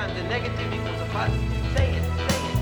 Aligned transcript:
Times 0.00 0.18
a 0.18 0.28
negative 0.28 0.72
equals 0.72 1.00
a 1.02 1.06
positive. 1.12 1.76
Say 1.76 1.90
it, 1.90 2.02
say 2.02 2.38
it. 2.38 2.56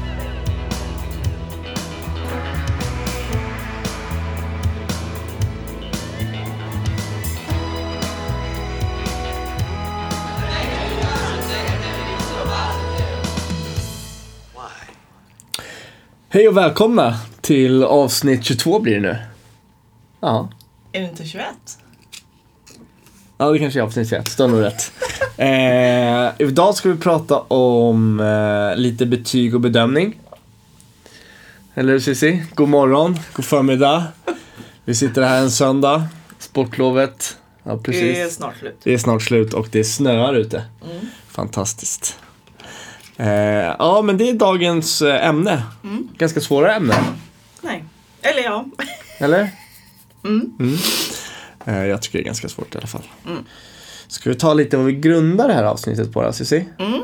Hej 16.28 16.48
och 16.48 16.56
välkomna 16.56 17.18
till 17.40 17.84
avsnitt 17.84 18.44
22 18.44 18.78
blir 18.80 18.94
det 18.94 19.00
nu. 19.00 19.16
Ja, 20.20 20.50
Är 20.92 21.00
det 21.00 21.08
inte 21.08 21.24
21? 21.24 21.46
ja 23.38 23.50
det 23.50 23.58
kanske 23.58 23.80
är 23.80 23.82
avsnitt 23.84 24.08
21, 24.08 24.28
står 24.28 24.48
nog 24.48 24.62
rätt. 24.62 24.92
Eh, 25.38 26.30
idag 26.38 26.74
ska 26.74 26.88
vi 26.88 26.96
prata 26.98 27.40
om 27.40 28.20
eh, 28.20 28.76
lite 28.80 29.06
betyg 29.06 29.54
och 29.54 29.60
bedömning. 29.60 30.18
Eller 31.74 31.92
hur 31.92 32.00
Cissi? 32.00 32.42
God 32.54 32.68
morgon, 32.68 33.18
god 33.32 33.44
förmiddag. 33.44 34.04
Vi 34.84 34.94
sitter 34.94 35.22
här 35.22 35.38
en 35.38 35.50
söndag, 35.50 36.04
sportlovet. 36.38 37.36
Ja, 37.62 37.70
Det 37.70 37.76
är 37.98 38.14
precis. 38.14 38.36
snart 38.36 38.56
slut. 38.56 38.76
Det 38.82 38.94
är 38.94 38.98
snart 38.98 39.22
slut 39.22 39.54
och 39.54 39.68
det 39.72 39.84
snöar 39.84 40.34
ute. 40.34 40.64
Mm. 40.90 41.06
Fantastiskt. 41.28 42.18
Eh, 43.16 43.28
ja, 43.78 44.02
men 44.04 44.16
det 44.18 44.28
är 44.28 44.34
dagens 44.34 45.02
eh, 45.02 45.26
ämne. 45.28 45.62
Mm. 45.84 46.08
Ganska 46.18 46.40
svåra 46.40 46.74
ämne. 46.74 46.94
Nej. 47.60 47.84
Eller 48.22 48.42
ja. 48.42 48.64
Eller? 49.18 49.50
Mm. 50.24 50.76
Eh, 51.64 51.84
jag 51.86 52.02
tycker 52.02 52.18
det 52.18 52.22
är 52.22 52.26
ganska 52.26 52.48
svårt 52.48 52.74
i 52.74 52.78
alla 52.78 52.86
fall. 52.86 53.04
Ska 54.08 54.30
vi 54.30 54.36
ta 54.36 54.54
lite 54.54 54.76
vad 54.76 54.86
vi 54.86 54.92
grundar 54.92 55.48
det 55.48 55.54
här 55.54 55.64
avsnittet 55.64 56.12
på 56.12 56.22
då, 56.22 56.32
Cissi? 56.32 56.68
Mm. 56.78 57.00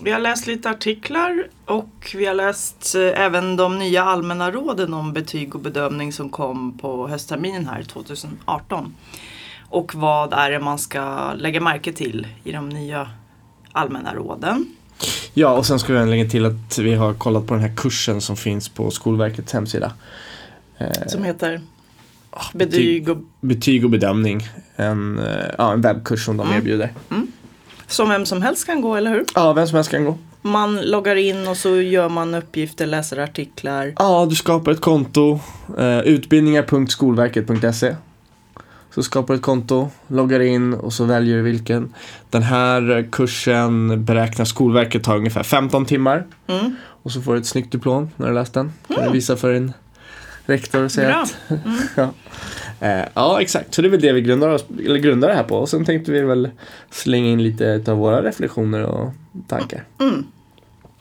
Vi 0.00 0.10
har 0.10 0.18
läst 0.18 0.46
lite 0.46 0.70
artiklar 0.70 1.48
och 1.64 2.14
vi 2.14 2.26
har 2.26 2.34
läst 2.34 2.94
eh, 2.94 3.20
även 3.24 3.56
de 3.56 3.78
nya 3.78 4.04
allmänna 4.04 4.50
råden 4.50 4.94
om 4.94 5.12
betyg 5.12 5.54
och 5.54 5.60
bedömning 5.60 6.12
som 6.12 6.28
kom 6.30 6.78
på 6.78 7.08
höstterminen 7.08 7.66
här 7.66 7.82
2018. 7.82 8.94
Och 9.68 9.94
vad 9.94 10.32
är 10.32 10.50
det 10.50 10.60
man 10.60 10.78
ska 10.78 11.32
lägga 11.32 11.60
märke 11.60 11.92
till 11.92 12.26
i 12.44 12.52
de 12.52 12.68
nya 12.68 13.10
allmänna 13.72 14.14
råden? 14.14 14.66
Ja, 15.34 15.50
och 15.56 15.66
sen 15.66 15.78
ska 15.78 15.92
vi 15.92 16.06
lägga 16.06 16.30
till 16.30 16.46
att 16.46 16.78
vi 16.78 16.94
har 16.94 17.14
kollat 17.14 17.46
på 17.46 17.54
den 17.54 17.62
här 17.62 17.76
kursen 17.76 18.20
som 18.20 18.36
finns 18.36 18.68
på 18.68 18.90
Skolverkets 18.90 19.52
hemsida. 19.52 19.92
Eh, 20.78 21.06
Som 21.06 21.24
heter 21.24 21.60
betyg 22.54 23.08
och 23.08 23.16
betyg 23.40 23.84
och 23.84 23.90
bedömning. 23.90 24.48
En, 24.76 25.18
eh, 25.18 25.24
ja, 25.58 25.72
en 25.72 25.80
webbkurs 25.80 26.24
som 26.24 26.36
de 26.36 26.46
Mm. 26.46 26.58
erbjuder. 26.58 26.90
som 27.88 28.08
vem 28.08 28.26
som 28.26 28.42
helst 28.42 28.66
kan 28.66 28.80
gå, 28.80 28.94
eller 28.94 29.10
hur? 29.10 29.24
Ja, 29.34 29.52
vem 29.52 29.66
som 29.66 29.76
helst 29.76 29.90
kan 29.90 30.04
gå. 30.04 30.18
Man 30.42 30.80
loggar 30.80 31.16
in 31.16 31.48
och 31.48 31.56
så 31.56 31.76
gör 31.80 32.08
man 32.08 32.34
uppgifter, 32.34 32.86
läser 32.86 33.18
artiklar. 33.18 33.92
Ja, 33.98 34.26
du 34.30 34.34
skapar 34.36 34.72
ett 34.72 34.80
konto. 34.80 35.40
Eh, 35.78 36.00
utbildningar.skolverket.se 36.00 37.96
Så 38.94 39.02
skapar 39.02 39.34
du 39.34 39.38
ett 39.38 39.42
konto, 39.44 39.90
loggar 40.08 40.40
in 40.40 40.74
och 40.74 40.92
så 40.92 41.04
väljer 41.04 41.36
du 41.36 41.42
vilken. 41.42 41.94
Den 42.30 42.42
här 42.42 43.08
kursen 43.12 44.04
beräknar 44.04 44.44
Skolverket 44.44 45.04
ta 45.04 45.16
ungefär 45.16 45.42
15 45.42 45.84
timmar. 45.86 46.24
Mm. 46.46 46.76
Och 46.84 47.12
så 47.12 47.20
får 47.22 47.32
du 47.34 47.40
ett 47.40 47.46
snyggt 47.46 47.72
diplom 47.72 48.10
när 48.16 48.28
du 48.28 48.34
läst 48.34 48.54
den. 48.54 48.72
Kan 48.94 49.04
du 49.04 49.10
visa 49.12 49.36
för 49.36 49.52
din 49.52 49.72
rektor 50.46 50.84
och 50.84 50.92
säga 50.92 51.08
Bra. 51.08 51.22
att... 51.22 51.36
ja. 51.96 52.12
Eh, 52.80 53.04
ja, 53.14 53.40
exakt. 53.40 53.74
Så 53.74 53.82
det 53.82 53.88
är 53.88 53.90
väl 53.90 54.00
det 54.00 54.12
vi 54.12 54.20
grundar, 54.20 54.48
oss, 54.48 54.64
eller 54.84 54.98
grundar 54.98 55.28
det 55.28 55.34
här 55.34 55.42
på. 55.42 55.56
Och 55.56 55.68
sen 55.68 55.84
tänkte 55.84 56.12
vi 56.12 56.20
väl 56.20 56.50
slänga 56.90 57.26
in 57.26 57.42
lite 57.42 57.82
av 57.86 57.98
våra 57.98 58.22
reflektioner 58.22 58.82
och 58.82 59.12
tankar. 59.48 59.84
Mm. 60.00 60.26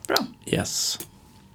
Bra. 0.07 0.17
Yes. 0.45 1.00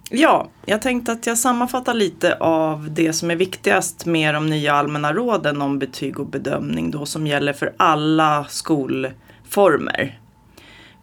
Ja, 0.09 0.49
jag 0.65 0.81
tänkte 0.81 1.11
att 1.11 1.27
jag 1.27 1.37
sammanfattar 1.37 1.93
lite 1.93 2.35
av 2.35 2.91
det 2.91 3.13
som 3.13 3.31
är 3.31 3.35
viktigast 3.35 4.05
med 4.05 4.33
de 4.33 4.49
nya 4.49 4.73
allmänna 4.73 5.13
råden 5.13 5.61
om 5.61 5.79
betyg 5.79 6.19
och 6.19 6.25
bedömning 6.25 6.91
då 6.91 7.05
som 7.05 7.27
gäller 7.27 7.53
för 7.53 7.73
alla 7.77 8.45
skolformer. 8.49 10.19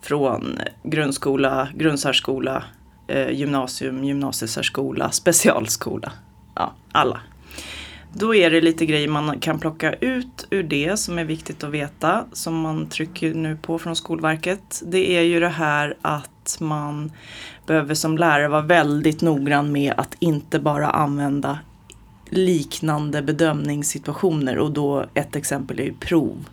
Från 0.03 0.59
grundskola, 0.83 1.69
grundsärskola, 1.75 2.65
eh, 3.07 3.31
gymnasium, 3.31 4.05
gymnasiesärskola, 4.05 5.11
specialskola. 5.11 6.13
Ja, 6.59 6.73
alla. 6.93 7.21
Då 8.13 8.35
är 8.35 8.51
det 8.51 8.61
lite 8.61 8.87
grejer 8.87 9.09
man 9.09 9.41
kan 9.41 9.59
plocka 9.59 9.93
ut 9.93 10.47
ur 10.51 10.63
det 10.63 10.97
som 10.97 11.19
är 11.19 11.25
viktigt 11.25 11.65
att 11.65 11.71
veta 11.71 12.25
som 12.33 12.61
man 12.61 12.89
trycker 12.89 13.35
nu 13.35 13.57
på 13.57 13.79
från 13.79 13.97
Skolverket. 13.97 14.83
Det 14.87 15.17
är 15.17 15.23
ju 15.23 15.41
det 15.41 15.49
här 15.49 15.97
att 16.03 16.57
man 16.61 17.13
behöver 17.67 17.95
som 17.95 18.19
lärare 18.19 18.49
vara 18.49 18.63
väldigt 18.63 19.23
noggrann 19.23 19.73
med 19.73 19.95
att 19.97 20.17
inte 20.19 20.59
bara 20.59 20.91
använda 20.91 21.59
liknande 22.31 23.23
bedömningssituationer 23.23 24.59
och 24.59 24.73
då 24.73 25.05
ett 25.15 25.37
exempel 25.37 25.81
är 25.81 25.85
ju 25.85 25.95
prov. 25.95 26.49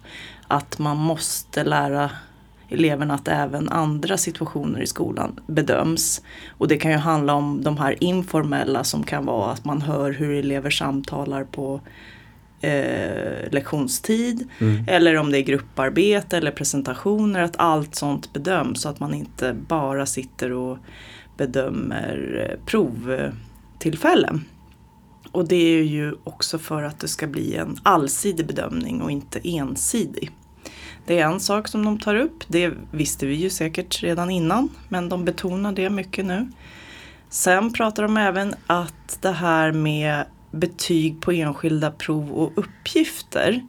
Att 0.48 0.80
man 0.80 0.98
måste 0.98 1.64
lära 1.64 2.10
eleverna 2.70 3.14
att 3.14 3.28
även 3.28 3.70
andra 3.70 4.18
situationer 4.18 4.82
i 4.82 4.88
skolan 4.88 5.40
bedöms. 5.48 6.22
Och 6.58 6.68
det 6.68 6.78
kan 6.78 6.92
ju 6.92 6.98
handla 6.98 7.34
om 7.34 7.64
de 7.64 7.78
här 7.78 8.04
informella 8.04 8.84
som 8.84 9.04
kan 9.04 9.26
vara 9.26 9.52
att 9.52 9.66
man 9.66 9.82
hör 9.82 10.12
hur 10.12 10.34
elever 10.34 10.70
samtalar 10.70 11.44
på 11.44 11.82
eh, 12.62 13.52
lektionstid. 13.52 14.50
Eller 14.88 15.16
om 15.16 15.32
det 15.32 15.40
är 15.40 15.42
grupparbete 15.42 16.38
eller 16.38 16.52
presentationer, 16.52 17.40
att 17.40 17.58
allt 17.58 17.96
sånt 17.96 18.34
bedöms 18.34 18.82
så 18.82 18.90
att 18.90 19.00
man 19.00 19.14
inte 19.14 19.56
bara 19.68 20.06
sitter 20.06 20.52
och 20.52 20.78
bedömer 21.38 22.48
eh, 22.50 22.66
provtillfällen. 22.66 24.46
Och 25.32 25.48
det 25.48 25.56
är 25.56 25.84
ju 25.84 26.16
också 26.24 26.60
för 26.60 26.84
att 26.84 27.00
det 27.00 27.08
ska 27.08 27.28
bli 27.28 27.56
en 27.56 27.78
allsidig 27.84 28.48
bedömning 28.48 29.02
och 29.02 29.12
inte 29.12 29.40
ensidig. 29.44 30.32
Det 31.06 31.20
är 31.20 31.26
en 31.26 31.40
sak 31.40 31.68
som 31.68 31.86
de 31.86 32.00
tar 32.00 32.16
upp, 32.16 32.44
det 32.48 32.74
visste 32.92 33.26
vi 33.26 33.36
ju 33.36 33.50
säkert 33.50 34.04
redan 34.04 34.30
innan, 34.30 34.70
men 34.90 35.10
de 35.10 35.26
betonar 35.26 35.72
det 35.72 35.90
mycket 35.90 36.26
nu. 36.26 36.48
Sen 37.30 37.74
pratar 37.74 38.04
de 38.04 38.18
även 38.18 38.56
att 38.68 39.18
det 39.22 39.32
här 39.32 39.72
med 39.72 40.26
betyg 40.52 41.22
på 41.22 41.32
enskilda 41.32 41.92
prov 41.92 42.32
och 42.32 42.52
uppgifter. 42.56 43.66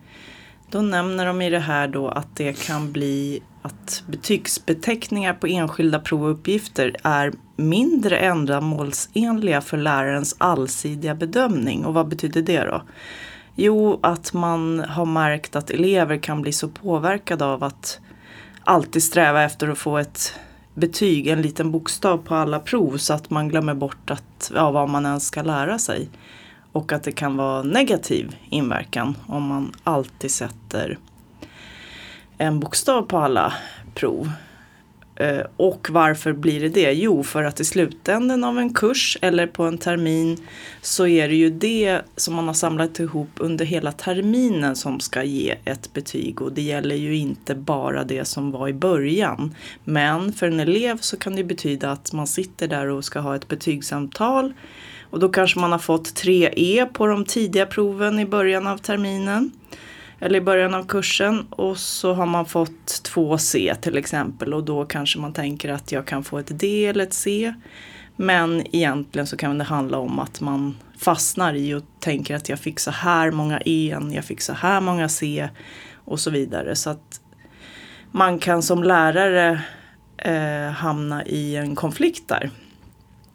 Då 0.70 0.80
nämner 0.80 1.26
de 1.26 1.42
i 1.42 1.50
det 1.50 1.58
här 1.58 1.88
då 1.88 2.08
att 2.08 2.36
det 2.36 2.66
kan 2.66 2.92
bli 2.92 3.42
att 3.62 4.02
betygsbeteckningar 4.08 5.34
på 5.34 5.46
enskilda 5.46 5.98
prov 5.98 6.24
och 6.24 6.30
uppgifter 6.30 6.96
är 7.02 7.32
mindre 7.56 8.18
ändamålsenliga 8.18 9.60
för 9.60 9.76
lärarens 9.76 10.36
allsidiga 10.38 11.14
bedömning. 11.14 11.84
Och 11.84 11.94
vad 11.94 12.08
betyder 12.08 12.42
det 12.42 12.64
då? 12.64 12.82
Jo, 13.58 14.00
att 14.02 14.32
man 14.32 14.84
har 14.88 15.06
märkt 15.06 15.56
att 15.56 15.70
elever 15.70 16.16
kan 16.16 16.42
bli 16.42 16.52
så 16.52 16.68
påverkade 16.68 17.44
av 17.44 17.64
att 17.64 18.00
alltid 18.64 19.02
sträva 19.02 19.42
efter 19.42 19.68
att 19.68 19.78
få 19.78 19.98
ett 19.98 20.34
betyg, 20.74 21.26
en 21.26 21.42
liten 21.42 21.70
bokstav 21.70 22.18
på 22.18 22.34
alla 22.34 22.60
prov 22.60 22.96
så 22.96 23.14
att 23.14 23.30
man 23.30 23.48
glömmer 23.48 23.74
bort 23.74 24.10
att, 24.10 24.52
ja, 24.54 24.70
vad 24.70 24.88
man 24.88 25.06
ens 25.06 25.26
ska 25.26 25.42
lära 25.42 25.78
sig. 25.78 26.08
Och 26.72 26.92
att 26.92 27.02
det 27.02 27.12
kan 27.12 27.36
vara 27.36 27.62
negativ 27.62 28.36
inverkan 28.50 29.16
om 29.26 29.42
man 29.42 29.72
alltid 29.84 30.30
sätter 30.30 30.98
en 32.38 32.60
bokstav 32.60 33.02
på 33.02 33.18
alla 33.18 33.52
prov. 33.94 34.30
Eh, 35.16 35.40
och 35.56 35.90
varför 35.90 36.32
blir 36.32 36.60
det 36.60 36.68
det? 36.68 36.92
Jo, 36.92 37.22
för 37.22 37.44
att 37.44 37.60
i 37.60 37.64
slutändan 37.64 38.44
av 38.44 38.58
en 38.58 38.74
kurs 38.74 39.18
eller 39.20 39.46
på 39.46 39.62
en 39.62 39.78
termin 39.78 40.36
så 40.82 41.06
är 41.06 41.28
det 41.28 41.34
ju 41.34 41.50
det 41.50 42.00
som 42.16 42.34
man 42.34 42.46
har 42.46 42.54
samlat 42.54 43.00
ihop 43.00 43.30
under 43.36 43.64
hela 43.64 43.92
terminen 43.92 44.76
som 44.76 45.00
ska 45.00 45.22
ge 45.22 45.54
ett 45.64 45.92
betyg 45.92 46.42
och 46.42 46.52
det 46.52 46.62
gäller 46.62 46.96
ju 46.96 47.16
inte 47.16 47.54
bara 47.54 48.04
det 48.04 48.24
som 48.24 48.50
var 48.50 48.68
i 48.68 48.72
början. 48.72 49.54
Men 49.84 50.32
för 50.32 50.46
en 50.46 50.60
elev 50.60 50.98
så 51.00 51.16
kan 51.16 51.36
det 51.36 51.44
betyda 51.44 51.90
att 51.90 52.12
man 52.12 52.26
sitter 52.26 52.68
där 52.68 52.86
och 52.86 53.04
ska 53.04 53.20
ha 53.20 53.36
ett 53.36 53.48
betygssamtal 53.48 54.52
och 55.10 55.20
då 55.20 55.28
kanske 55.28 55.60
man 55.60 55.72
har 55.72 55.78
fått 55.78 56.22
3E 56.22 56.52
e 56.56 56.86
på 56.92 57.06
de 57.06 57.24
tidiga 57.24 57.66
proven 57.66 58.18
i 58.18 58.26
början 58.26 58.66
av 58.66 58.78
terminen 58.78 59.50
eller 60.20 60.38
i 60.38 60.40
början 60.42 60.74
av 60.74 60.86
kursen 60.86 61.46
och 61.50 61.78
så 61.78 62.14
har 62.14 62.26
man 62.26 62.46
fått 62.46 63.10
2C 63.14 63.74
till 63.74 63.96
exempel 63.96 64.54
och 64.54 64.64
då 64.64 64.84
kanske 64.84 65.18
man 65.18 65.32
tänker 65.32 65.68
att 65.68 65.92
jag 65.92 66.06
kan 66.06 66.24
få 66.24 66.38
ett 66.38 66.58
D 66.58 66.86
eller 66.86 67.04
ett 67.04 67.12
C. 67.12 67.54
Men 68.16 68.76
egentligen 68.76 69.26
så 69.26 69.36
kan 69.36 69.58
det 69.58 69.64
handla 69.64 69.98
om 69.98 70.18
att 70.18 70.40
man 70.40 70.76
fastnar 70.98 71.54
i 71.54 71.74
och 71.74 71.82
tänker 72.00 72.34
att 72.34 72.48
jag 72.48 72.58
fick 72.58 72.80
så 72.80 72.90
här 72.90 73.30
många 73.30 73.60
E, 73.64 73.96
jag 74.12 74.24
fick 74.24 74.40
så 74.40 74.52
här 74.52 74.80
många 74.80 75.08
C 75.08 75.48
och 75.94 76.20
så 76.20 76.30
vidare. 76.30 76.76
Så 76.76 76.90
att 76.90 77.20
man 78.10 78.38
kan 78.38 78.62
som 78.62 78.82
lärare 78.82 79.60
eh, 80.18 80.70
hamna 80.70 81.24
i 81.24 81.56
en 81.56 81.76
konflikt 81.76 82.28
där. 82.28 82.50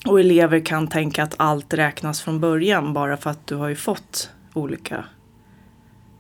Och 0.06 0.20
elever 0.20 0.60
kan 0.60 0.88
tänka 0.88 1.24
att 1.24 1.36
allt 1.38 1.74
räknas 1.74 2.22
från 2.22 2.40
början 2.40 2.94
bara 2.94 3.18
för 3.18 3.30
att 3.30 3.48
du 3.48 3.56
har 3.56 3.68
ju 3.68 3.76
fått 3.76 4.30
olika 4.54 5.06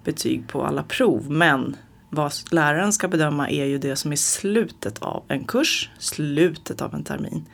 betyg 0.03 0.47
på 0.47 0.65
alla 0.65 0.83
prov. 0.83 1.31
Men 1.31 1.75
vad 2.09 2.33
läraren 2.51 2.93
ska 2.93 3.07
bedöma 3.07 3.49
är 3.49 3.65
ju 3.65 3.77
det 3.77 3.95
som 3.95 4.11
är 4.11 4.15
slutet 4.15 4.99
av 4.99 5.23
en 5.27 5.43
kurs, 5.45 5.89
slutet 5.99 6.81
av 6.81 6.93
en 6.93 7.03
termin. 7.03 7.45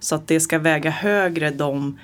Så 0.00 0.14
att 0.14 0.28
det 0.28 0.40
ska 0.40 0.58
väga 0.58 0.90
högre 0.90 1.50
de 1.50 1.98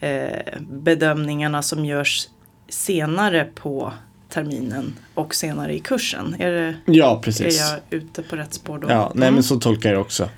eh, 0.00 0.60
bedömningarna 0.60 1.62
som 1.62 1.84
görs 1.84 2.28
senare 2.68 3.44
på 3.54 3.92
terminen 4.28 4.94
och 5.14 5.34
senare 5.34 5.74
i 5.74 5.80
kursen. 5.80 6.36
Är, 6.38 6.52
det, 6.52 6.74
Ja, 6.84 7.16
är 7.18 7.22
precis. 7.22 7.60
jag 7.60 7.80
ute 8.00 8.22
på 8.22 8.36
rätt 8.36 8.54
spår 8.54 8.78
då? 8.78 8.90
Ja, 8.90 9.12
nej 9.14 9.30
men 9.30 9.42
så 9.42 9.60
tolkar 9.60 9.88
jag 9.88 9.96
det 9.98 10.02
också. 10.02 10.28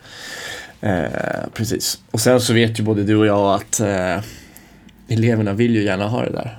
Eh, 0.80 1.48
precis. 1.54 2.00
Och 2.10 2.20
sen 2.20 2.40
så 2.40 2.52
vet 2.52 2.80
ju 2.80 2.82
både 2.84 3.02
du 3.02 3.16
och 3.16 3.26
jag 3.26 3.54
att 3.54 3.80
eh, 3.80 4.20
eleverna 5.08 5.52
vill 5.52 5.74
ju 5.74 5.82
gärna 5.84 6.08
ha 6.08 6.22
det 6.24 6.30
där 6.30 6.58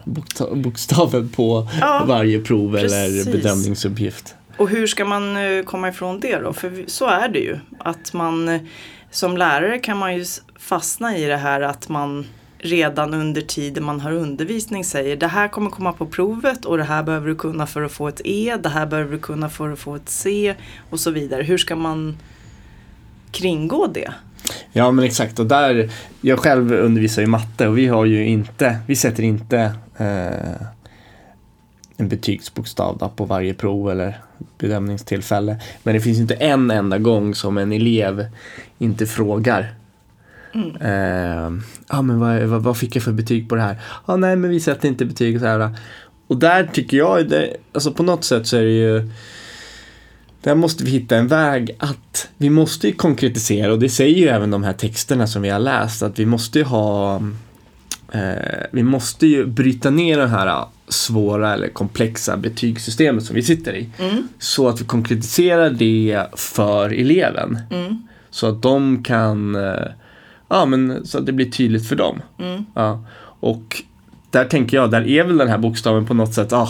bokstaven 0.56 1.30
på 1.30 1.68
Ja, 1.82 2.04
varje 2.08 2.40
prov 2.40 2.74
precis. 2.78 2.98
eller 2.98 3.32
bedömningsuppgift. 3.32 4.36
Och 4.58 4.70
hur 4.70 4.88
ska 4.88 5.06
man 5.06 5.38
eh, 5.38 5.64
komma 5.64 5.90
ifrån 5.90 6.20
det 6.20 6.40
då? 6.40 6.54
För 6.54 6.84
så 6.88 7.08
är 7.08 7.28
det 7.30 7.40
ju. 7.40 7.58
Att 7.80 8.14
man 8.14 8.50
eh, 8.50 8.62
som 9.12 9.38
lärare 9.38 9.80
kan 9.80 9.98
man 9.98 10.16
ju 10.16 10.26
fastna 10.60 11.18
i 11.18 11.26
det 11.26 11.38
här 11.38 11.62
att 11.62 11.90
man 11.90 12.26
redan 12.58 13.14
under 13.14 13.42
tiden 13.42 13.84
man 13.84 14.00
har 14.00 14.12
undervisning 14.12 14.86
säger 14.86 15.16
det 15.16 15.28
här 15.28 15.48
kommer 15.48 15.70
komma 15.70 15.94
på 15.94 16.06
provet 16.06 16.66
och 16.66 16.78
det 16.78 16.84
här 16.84 17.04
behöver 17.04 17.28
du 17.28 17.36
kunna 17.36 17.68
för 17.68 17.82
att 17.82 17.92
få 17.92 18.08
ett 18.08 18.22
E, 18.26 18.56
det 18.64 18.70
här 18.70 18.86
behöver 18.86 19.12
du 19.12 19.20
kunna 19.20 19.50
för 19.50 19.72
att 19.72 19.80
få 19.80 19.96
ett 19.96 20.10
C 20.10 20.56
och 20.90 21.00
så 21.00 21.12
vidare. 21.12 21.44
Hur 21.44 21.58
ska 21.58 21.76
man 21.76 22.18
kringgå 23.32 23.88
det? 23.88 24.14
Ja 24.72 24.92
men 24.92 25.06
exakt 25.06 25.40
och 25.40 25.46
där, 25.46 25.92
jag 26.22 26.40
själv 26.40 26.74
undervisar 26.74 27.22
ju 27.22 27.28
matte 27.28 27.68
och 27.68 27.78
vi 27.78 27.88
har 27.88 28.06
ju 28.06 28.26
inte, 28.26 28.78
vi 28.88 28.96
sätter 28.96 29.24
inte 29.24 29.60
eh, 29.98 30.68
en 31.98 32.10
betygsbokstav 32.10 33.12
på 33.16 33.26
varje 33.26 33.54
prov 33.54 33.92
eller 33.92 34.18
bedömningstillfälle. 34.58 35.60
Men 35.84 35.94
det 35.94 36.02
finns 36.02 36.20
inte 36.20 36.34
en 36.34 36.72
enda 36.72 36.98
gång 36.98 37.36
som 37.36 37.58
en 37.58 37.72
elev 37.72 38.26
inte 38.78 39.06
frågar. 39.06 39.74
Eh, 40.82 41.52
ah, 41.88 42.02
men 42.02 42.20
vad, 42.20 42.42
vad, 42.42 42.64
vad 42.64 42.78
fick 42.78 42.96
jag 42.96 43.04
för 43.04 43.12
betyg 43.12 43.50
på 43.50 43.56
det 43.56 43.62
här? 43.62 43.82
Ah, 44.06 44.16
nej 44.16 44.36
men 44.36 44.50
vi 44.50 44.60
sätter 44.60 44.88
inte 44.88 45.06
betyg 45.06 45.40
så 45.40 45.46
här. 45.46 45.70
Och 46.28 46.38
där 46.38 46.64
tycker 46.74 46.98
jag, 46.98 47.30
det, 47.30 47.58
alltså 47.72 47.92
på 47.92 48.04
något 48.04 48.24
sätt 48.24 48.48
så 48.48 48.58
är 48.58 48.64
det 48.64 48.72
ju 48.72 49.10
där 50.44 50.56
måste 50.56 50.84
vi 50.84 50.92
hitta 50.92 51.18
en 51.18 51.28
väg 51.28 51.76
att 51.80 52.30
vi 52.38 52.50
måste 52.50 52.88
ju 52.88 52.94
konkretisera 52.94 53.72
och 53.72 53.80
det 53.80 53.90
säger 53.90 54.18
ju 54.18 54.28
även 54.28 54.52
de 54.52 54.64
här 54.64 54.74
texterna 54.74 55.28
som 55.28 55.42
vi 55.42 55.50
har 55.50 55.60
läst 55.60 56.04
att 56.04 56.20
vi 56.20 56.26
måste 56.26 56.60
ju 56.60 56.66
ha 56.66 57.22
eh, 58.12 58.64
vi 58.72 58.84
måste 58.84 59.28
ju 59.28 59.46
bryta 59.46 59.90
ner 59.90 60.18
det 60.18 60.28
här 60.28 60.66
svåra 60.88 61.54
eller 61.54 61.68
komplexa 61.68 62.38
betygssystemet 62.38 63.24
som 63.24 63.36
vi 63.36 63.44
sitter 63.44 63.76
i. 63.76 63.90
Så 64.40 64.68
att 64.68 64.82
vi 64.82 64.86
konkretiserar 64.86 65.70
det 65.70 66.26
för 66.34 66.90
eleven. 66.90 67.60
Så 68.30 68.48
att 68.48 68.62
de 68.62 69.04
kan, 69.04 69.56
eh, 69.56 69.88
ja 70.50 70.66
men 70.66 71.06
så 71.06 71.18
att 71.18 71.26
det 71.26 71.32
blir 71.32 71.52
tydligt 71.52 71.88
för 71.90 71.96
dem. 71.96 72.22
Ja. 72.76 73.06
Och 73.40 73.84
där 74.30 74.46
tänker 74.46 74.78
jag, 74.78 74.92
där 74.92 75.08
är 75.08 75.24
väl 75.24 75.38
den 75.38 75.48
här 75.48 75.58
bokstaven 75.58 76.06
på 76.06 76.14
något 76.14 76.34
sätt, 76.34 76.54
ah, 76.54 76.70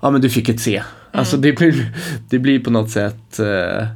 ja 0.00 0.10
men 0.10 0.20
du 0.20 0.30
fick 0.30 0.48
ett 0.48 0.60
C. 0.60 0.82
Alltså 1.14 1.36
det 1.36 1.52
blir, 1.52 1.92
det 2.28 2.38
blir 2.38 2.60
på 2.60 2.70
något 2.70 2.90
sätt 2.90 3.38
eh, 3.38 3.86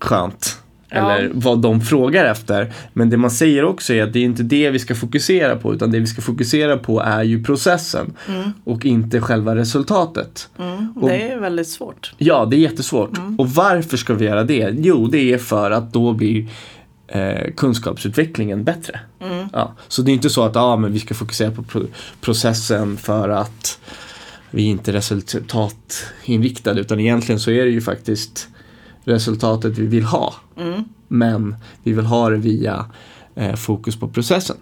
skönt. 0.00 0.58
Ja. 0.88 0.96
Eller 1.12 1.30
vad 1.34 1.58
de 1.62 1.80
frågar 1.80 2.24
efter. 2.24 2.72
Men 2.92 3.10
det 3.10 3.16
man 3.16 3.30
säger 3.30 3.64
också 3.64 3.94
är 3.94 4.02
att 4.02 4.12
det 4.12 4.18
är 4.18 4.24
inte 4.24 4.42
det 4.42 4.70
vi 4.70 4.78
ska 4.78 4.94
fokusera 4.94 5.56
på 5.56 5.74
utan 5.74 5.90
det 5.90 6.00
vi 6.00 6.06
ska 6.06 6.22
fokusera 6.22 6.76
på 6.76 7.00
är 7.00 7.22
ju 7.22 7.44
processen 7.44 8.12
och 8.64 8.86
inte 8.86 9.20
själva 9.20 9.54
resultatet. 9.56 10.48
Och- 10.96 11.08
Det 11.08 11.22
är 11.32 11.38
väldigt 11.40 11.68
svårt. 11.68 12.14
Ja, 12.18 12.44
det 12.44 12.56
är 12.56 12.58
jättesvårt. 12.58 13.18
Och 13.38 13.48
varför 13.50 13.96
ska 13.96 14.14
vi 14.14 14.24
göra 14.24 14.44
det? 14.44 14.74
Jo, 14.78 15.06
det 15.06 15.32
är 15.32 15.38
för 15.38 15.70
att 15.70 15.92
då 15.92 16.12
blir 16.12 16.48
eh, 17.08 17.52
kunskapsutvecklingen 17.56 18.64
bättre. 18.64 19.00
Ja, 19.52 19.74
så 19.88 20.02
det 20.02 20.10
är 20.10 20.14
inte 20.14 20.30
så 20.30 20.42
att 20.44 20.56
ah, 20.56 20.76
men 20.76 20.92
vi 20.92 21.00
ska 21.00 21.14
fokusera 21.14 21.50
på 21.50 21.62
pro- 21.62 21.86
processen 22.20 22.96
för 22.96 23.28
att 23.28 23.78
vi 24.54 24.62
inte 24.62 24.90
är 24.90 24.92
resultatinriktade 24.92 26.80
utan 26.80 27.00
egentligen 27.00 27.40
så 27.40 27.50
är 27.50 27.64
det 27.64 27.70
ju 27.70 27.80
faktiskt 27.80 28.48
resultatet 29.04 29.78
vi 29.78 29.86
vill 29.86 30.04
ha. 30.04 30.34
Men 31.08 31.56
vi 31.82 31.92
vill 31.92 32.04
ha 32.04 32.30
det 32.30 32.36
via 32.36 32.86
eh, 33.34 33.54
fokus 33.54 33.96
på 33.96 34.08
processen. 34.08 34.56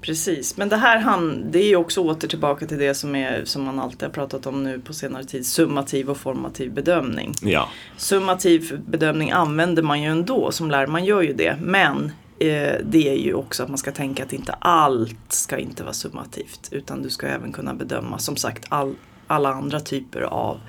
Precis, 0.00 0.56
men 0.56 0.68
det 0.68 0.76
här 0.76 0.98
han, 0.98 1.50
det 1.50 1.58
är 1.58 1.68
ju 1.68 1.76
också 1.76 2.00
åter 2.00 2.28
tillbaka 2.28 2.66
till 2.66 2.78
det 2.78 2.94
som, 2.94 3.14
är, 3.14 3.44
som 3.44 3.64
man 3.64 3.78
alltid 3.78 4.02
har 4.02 4.10
pratat 4.10 4.46
om 4.46 4.64
nu 4.64 4.80
på 4.80 4.92
senare 4.92 5.24
tid, 5.24 5.46
summativ 5.46 6.10
och 6.10 6.16
formativ 6.16 6.72
bedömning. 6.72 7.34
Ja. 7.42 7.68
Summativ 7.96 8.80
bedömning 8.86 9.30
använder 9.30 9.82
man 9.82 10.02
ju 10.02 10.08
ändå 10.08 10.52
som 10.52 10.70
lärare, 10.70 10.86
man 10.86 11.04
gör 11.04 11.22
ju 11.22 11.32
det. 11.32 11.56
Men 11.60 12.12
Eh, 12.40 12.76
det 12.84 13.08
är 13.08 13.16
ju 13.16 13.34
också 13.34 13.62
att 13.62 13.68
man 13.68 13.78
ska 13.78 13.92
tänka 13.92 14.22
att 14.22 14.32
inte 14.32 14.52
allt 14.52 15.32
ska 15.32 15.58
inte 15.58 15.82
vara 15.82 15.92
summativt. 15.92 16.68
Utan 16.70 17.02
du 17.02 17.10
ska 17.10 17.26
även 17.26 17.52
kunna 17.52 17.74
bedöma 17.74 18.18
som 18.18 18.36
sagt 18.36 18.64
all, 18.68 18.94
alla 19.26 19.54
andra 19.54 19.80
typer 19.80 20.20
av 20.20 20.60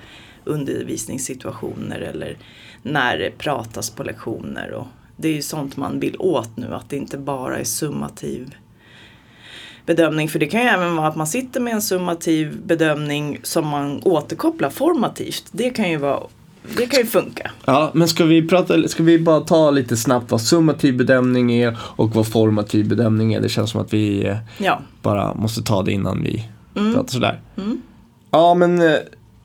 undervisningssituationer 0.44 2.00
eller 2.00 2.36
när 2.82 3.18
det 3.18 3.38
pratas 3.38 3.90
på 3.90 4.02
lektioner. 4.02 4.72
Och 4.72 4.86
det 5.16 5.28
är 5.28 5.32
ju 5.32 5.42
sånt 5.42 5.76
man 5.76 6.00
vill 6.00 6.16
åt 6.18 6.56
nu, 6.56 6.74
att 6.74 6.90
det 6.90 6.96
inte 6.96 7.18
bara 7.18 7.58
är 7.58 7.64
summativ 7.64 8.54
bedömning. 9.86 10.28
För 10.28 10.38
det 10.38 10.46
kan 10.46 10.60
ju 10.60 10.66
även 10.66 10.96
vara 10.96 11.08
att 11.08 11.16
man 11.16 11.26
sitter 11.26 11.60
med 11.60 11.72
en 11.72 11.82
summativ 11.82 12.62
bedömning 12.64 13.38
som 13.42 13.66
man 13.66 14.00
återkopplar 14.04 14.70
formativt. 14.70 15.44
Det 15.52 15.70
kan 15.70 15.90
ju 15.90 15.96
vara 15.96 16.22
det 16.76 16.86
kan 16.86 17.00
ju 17.00 17.06
funka. 17.06 17.50
Ja, 17.64 17.90
men 17.94 18.08
ska 18.08 18.24
vi, 18.24 18.48
prata, 18.48 18.88
ska 18.88 19.02
vi 19.02 19.18
bara 19.18 19.40
ta 19.40 19.70
lite 19.70 19.96
snabbt 19.96 20.30
vad 20.30 20.40
summativ 20.40 20.96
bedömning 20.96 21.52
är 21.52 21.76
och 21.82 22.14
vad 22.14 22.26
formativ 22.26 22.88
bedömning 22.88 23.34
är? 23.34 23.40
Det 23.40 23.48
känns 23.48 23.70
som 23.70 23.80
att 23.80 23.92
vi 23.92 24.26
eh, 24.26 24.36
Ja. 24.58 24.80
bara 25.02 25.34
måste 25.34 25.62
ta 25.62 25.82
det 25.82 25.92
innan 25.92 26.22
vi 26.22 26.48
pratar 26.94 27.12
sådär. 27.12 27.40
Ja, 28.30 28.54
men 28.54 28.80
eh, 28.80 28.94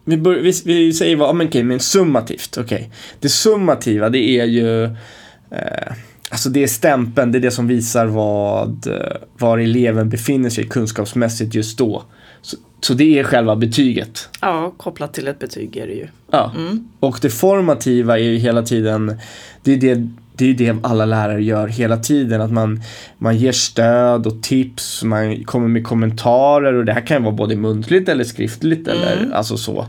vi, 0.05 0.17
bör, 0.17 0.33
vi, 0.35 0.53
vi 0.65 0.93
säger 0.93 1.15
vad, 1.15 1.35
men 1.35 1.47
okej, 1.47 1.63
men 1.63 1.79
summativt, 1.79 2.57
okej. 2.57 2.91
Det 3.19 3.29
summativa, 3.29 4.09
det 4.09 4.19
är 4.39 4.45
ju, 4.45 4.83
eh, 4.83 5.93
alltså 6.29 6.49
det 6.49 6.63
är 6.63 6.67
stämpeln, 6.67 7.31
det 7.31 7.37
är 7.37 7.41
det 7.41 7.51
som 7.51 7.67
visar 7.67 8.05
vad, 8.05 8.87
eh, 8.87 9.17
var 9.37 9.57
eleven 9.57 10.09
befinner 10.09 10.49
sig 10.49 10.67
kunskapsmässigt 10.67 11.55
just 11.55 11.77
då. 11.77 12.03
Så, 12.47 12.57
så 12.81 12.93
det 12.93 13.19
är 13.19 13.23
själva 13.23 13.55
betyget. 13.55 14.29
ja, 14.41 14.73
kopplat 14.77 15.13
till 15.13 15.27
ett 15.27 15.39
betyg 15.39 15.77
är 15.77 15.87
det 15.87 15.93
ju. 15.93 16.07
Ja. 16.31 16.51
Och 16.99 17.19
det 17.21 17.29
formativa 17.29 18.19
är 18.19 18.23
ju 18.23 18.37
hela 18.37 18.61
tiden, 18.61 19.17
det 19.63 19.73
är 19.73 19.77
det, 19.77 20.09
det 20.35 20.49
är 20.49 20.53
det 20.53 20.75
alla 20.83 21.05
lärare 21.05 21.43
gör 21.43 21.67
hela 21.67 21.97
tiden. 21.97 22.41
Att 22.41 22.51
man, 22.51 22.81
man 23.17 23.37
ger 23.37 23.51
stöd 23.51 24.27
och 24.27 24.43
tips, 24.43 25.03
man 25.03 25.43
kommer 25.43 25.67
med 25.67 25.83
kommentarer 25.87 26.73
och 26.73 26.85
det 26.85 26.93
här 26.93 27.07
kan 27.07 27.23
vara 27.23 27.35
både 27.35 27.55
muntligt 27.55 28.09
eller 28.09 28.23
skriftligt 28.23 28.87
eller 28.87 29.31
alltså 29.33 29.57
så. 29.57 29.85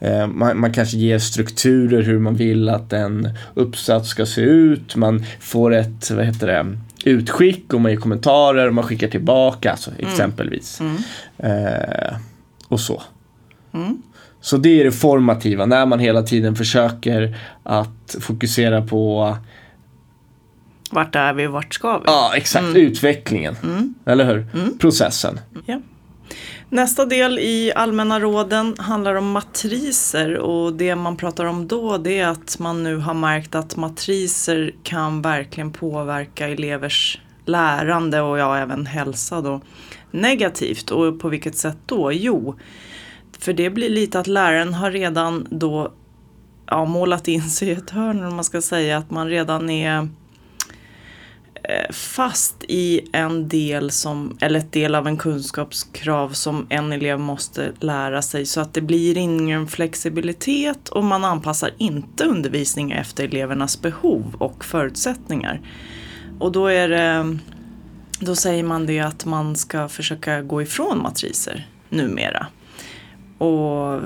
Eh, 0.00 0.26
man, 0.26 0.60
man 0.60 0.72
kanske 0.72 0.96
ger 0.96 1.18
strukturer 1.18 2.02
hur 2.02 2.18
man 2.18 2.34
vill 2.34 2.68
att 2.68 2.92
en 2.92 3.28
uppsats 3.54 4.08
ska 4.08 4.26
se 4.26 4.40
ut. 4.40 4.96
Man 4.96 5.24
får 5.40 5.74
ett, 5.74 6.10
vad 6.10 6.24
heter 6.24 6.46
det, 6.46 6.76
utskick 7.04 7.72
och 7.74 7.80
man 7.80 7.92
ger 7.92 7.98
kommentarer 7.98 8.68
och 8.68 8.74
man 8.74 8.84
skickar 8.84 9.08
tillbaka, 9.08 9.70
alltså, 9.70 9.90
exempelvis. 9.98 10.80
Eh, 11.38 12.16
och 12.68 12.80
så. 12.80 13.02
Så 14.40 14.56
det 14.56 14.80
är 14.80 14.84
det 14.84 14.92
formativa, 14.92 15.66
när 15.66 15.86
man 15.86 15.98
hela 15.98 16.22
tiden 16.22 16.56
försöker 16.56 17.36
att 17.62 18.16
fokusera 18.20 18.82
på 18.82 19.36
Vart 20.90 21.16
är 21.16 21.32
vi 21.32 21.46
och 21.46 21.52
vart 21.52 21.74
ska 21.74 21.98
vi? 21.98 22.04
Ja, 22.06 22.32
exakt. 22.36 22.76
Utvecklingen. 22.76 23.56
Eller 24.06 24.24
hur? 24.24 24.46
Processen. 24.78 25.40
Ja. 25.66 25.80
Nästa 26.72 27.06
del 27.06 27.38
i 27.38 27.72
allmänna 27.74 28.20
råden 28.20 28.74
handlar 28.78 29.14
om 29.14 29.30
matriser 29.30 30.36
och 30.36 30.72
det 30.72 30.96
man 30.96 31.16
pratar 31.16 31.44
om 31.44 31.68
då 31.68 31.98
det 31.98 32.18
är 32.18 32.26
att 32.26 32.58
man 32.58 32.82
nu 32.82 32.96
har 32.96 33.14
märkt 33.14 33.54
att 33.54 33.76
matriser 33.76 34.74
kan 34.82 35.22
verkligen 35.22 35.72
påverka 35.72 36.48
elevers 36.48 37.20
lärande 37.44 38.20
och 38.20 38.38
ja, 38.38 38.58
även 38.58 38.86
hälsa 38.86 39.40
då 39.40 39.60
negativt. 40.10 40.90
Och 40.90 41.20
på 41.20 41.28
vilket 41.28 41.56
sätt 41.56 41.78
då? 41.86 42.12
Jo, 42.12 42.58
för 43.38 43.52
det 43.52 43.70
blir 43.70 43.88
lite 43.88 44.20
att 44.20 44.26
läraren 44.26 44.74
har 44.74 44.90
redan 44.90 45.46
då 45.50 45.92
ja, 46.66 46.84
målat 46.84 47.28
in 47.28 47.42
sig 47.42 47.68
i 47.68 47.72
ett 47.72 47.90
hörn 47.90 48.24
om 48.24 48.34
man 48.34 48.44
ska 48.44 48.62
säga 48.62 48.98
att 48.98 49.10
man 49.10 49.28
redan 49.28 49.70
är 49.70 50.08
Eh, 51.70 51.92
fast 51.92 52.64
i 52.68 53.08
en 53.12 53.48
del 53.48 53.90
som, 53.90 54.38
eller 54.40 54.58
ett 54.58 54.72
del 54.72 54.94
av 54.94 55.06
en 55.06 55.16
kunskapskrav 55.16 56.30
som 56.30 56.66
en 56.70 56.92
elev 56.92 57.18
måste 57.18 57.72
lära 57.80 58.22
sig 58.22 58.46
så 58.46 58.60
att 58.60 58.74
det 58.74 58.80
blir 58.80 59.18
ingen 59.18 59.66
flexibilitet 59.66 60.88
och 60.88 61.04
man 61.04 61.24
anpassar 61.24 61.70
inte 61.78 62.24
undervisningen 62.24 62.98
efter 62.98 63.24
elevernas 63.24 63.82
behov 63.82 64.34
och 64.38 64.64
förutsättningar. 64.64 65.60
Och 66.38 66.52
då 66.52 66.66
är 66.66 66.88
det, 66.88 67.38
då 68.20 68.34
säger 68.36 68.62
man 68.62 68.86
det 68.86 69.00
att 69.00 69.24
man 69.24 69.56
ska 69.56 69.88
försöka 69.88 70.42
gå 70.42 70.62
ifrån 70.62 71.02
matriser 71.02 71.68
numera. 71.88 72.46
Och 73.38 74.00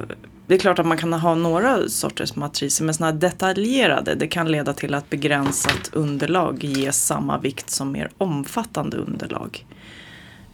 det 0.46 0.54
är 0.54 0.58
klart 0.58 0.78
att 0.78 0.86
man 0.86 0.98
kan 0.98 1.12
ha 1.12 1.34
några 1.34 1.88
sorters 1.88 2.36
matriser 2.36 2.84
men 2.84 2.94
sådana 2.94 3.12
här 3.12 3.20
detaljerade 3.20 4.14
det 4.14 4.26
kan 4.26 4.50
leda 4.50 4.72
till 4.72 4.94
att 4.94 5.10
begränsat 5.10 5.90
underlag 5.92 6.64
ges 6.64 7.06
samma 7.06 7.38
vikt 7.38 7.70
som 7.70 7.92
mer 7.92 8.10
omfattande 8.18 8.96
underlag. 8.96 9.66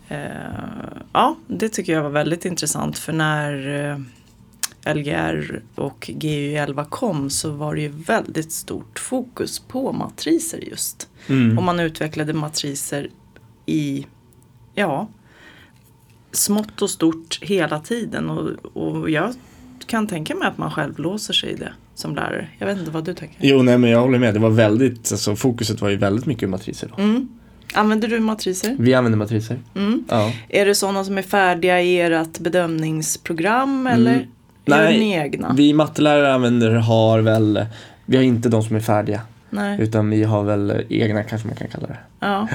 Eh, 0.09 0.18
ja, 1.12 1.37
det 1.47 1.68
tycker 1.68 1.92
jag 1.92 2.02
var 2.02 2.11
väldigt 2.11 2.44
intressant 2.44 2.99
för 2.99 3.12
när 3.12 3.68
eh, 3.90 3.99
LGR 4.94 5.62
och 5.75 6.11
GU11 6.12 6.85
kom 6.85 7.30
så 7.30 7.50
var 7.50 7.75
det 7.75 7.80
ju 7.80 7.88
väldigt 7.88 8.52
stort 8.52 8.99
fokus 8.99 9.59
på 9.59 9.92
matriser 9.92 10.59
just. 10.59 11.09
Mm. 11.26 11.59
Och 11.59 11.64
man 11.64 11.80
utvecklade 11.80 12.32
matriser 12.32 13.11
i, 13.66 14.06
ja, 14.75 15.09
smått 16.32 16.82
och 16.82 16.90
stort 16.90 17.38
hela 17.42 17.80
tiden. 17.80 18.30
Och, 18.30 18.76
och 18.76 19.11
jag 19.11 19.35
kan 19.90 20.06
tänka 20.06 20.35
mig 20.35 20.49
att 20.49 20.59
man 20.59 20.70
själv 20.70 20.99
låser 20.99 21.35
sig 21.35 21.50
i 21.50 21.54
det 21.54 21.73
som 21.94 22.14
lärare. 22.14 22.49
Jag 22.59 22.66
vet 22.66 22.78
inte 22.78 22.90
vad 22.90 23.04
du 23.04 23.14
tänker. 23.14 23.37
Jo, 23.40 23.62
nej 23.62 23.78
men 23.78 23.90
jag 23.90 24.00
håller 24.00 24.18
med. 24.18 24.35
Det 24.35 24.40
var 24.40 24.50
väldigt, 24.50 25.12
alltså 25.12 25.37
fokuset 25.37 25.80
var 25.80 25.88
ju 25.88 25.97
väldigt 25.97 26.26
mycket 26.26 26.49
matriser 26.49 26.90
då. 26.97 27.02
Mm. 27.02 27.28
Använder 27.75 28.09
du 28.09 28.20
matriser? 28.20 28.76
Vi 28.78 28.94
använder 28.94 29.18
matriser. 29.18 29.59
Mm. 29.75 30.04
Ja. 30.09 30.32
Är 30.49 30.66
det 30.66 30.75
sådana 30.75 31.04
som 31.04 31.18
är 31.18 31.23
färdiga 31.23 31.82
i 31.82 32.00
ert 32.00 32.38
bedömningsprogram 32.38 33.87
eller 33.87 34.12
gör 34.14 34.25
Nej, 34.64 34.99
ni 34.99 35.12
egna? 35.12 35.54
Vi 35.56 35.73
mattelärare 35.73 36.35
använder, 36.35 36.70
har 36.70 37.20
väl, 37.20 37.66
vi 38.06 38.16
har 38.16 38.25
inte 38.25 38.49
de 38.49 38.62
som 38.62 38.76
är 38.76 38.80
färdiga. 38.80 39.20
Nej. 39.50 39.80
Utan 39.80 40.11
vi 40.11 40.25
har 40.25 40.42
väl 40.42 40.85
egna 40.88 41.23
kanske 41.23 41.49
man 41.49 41.56
kan 41.56 41.68
kalla 41.68 41.87
det. 41.87 41.99
Ja. 42.20 42.49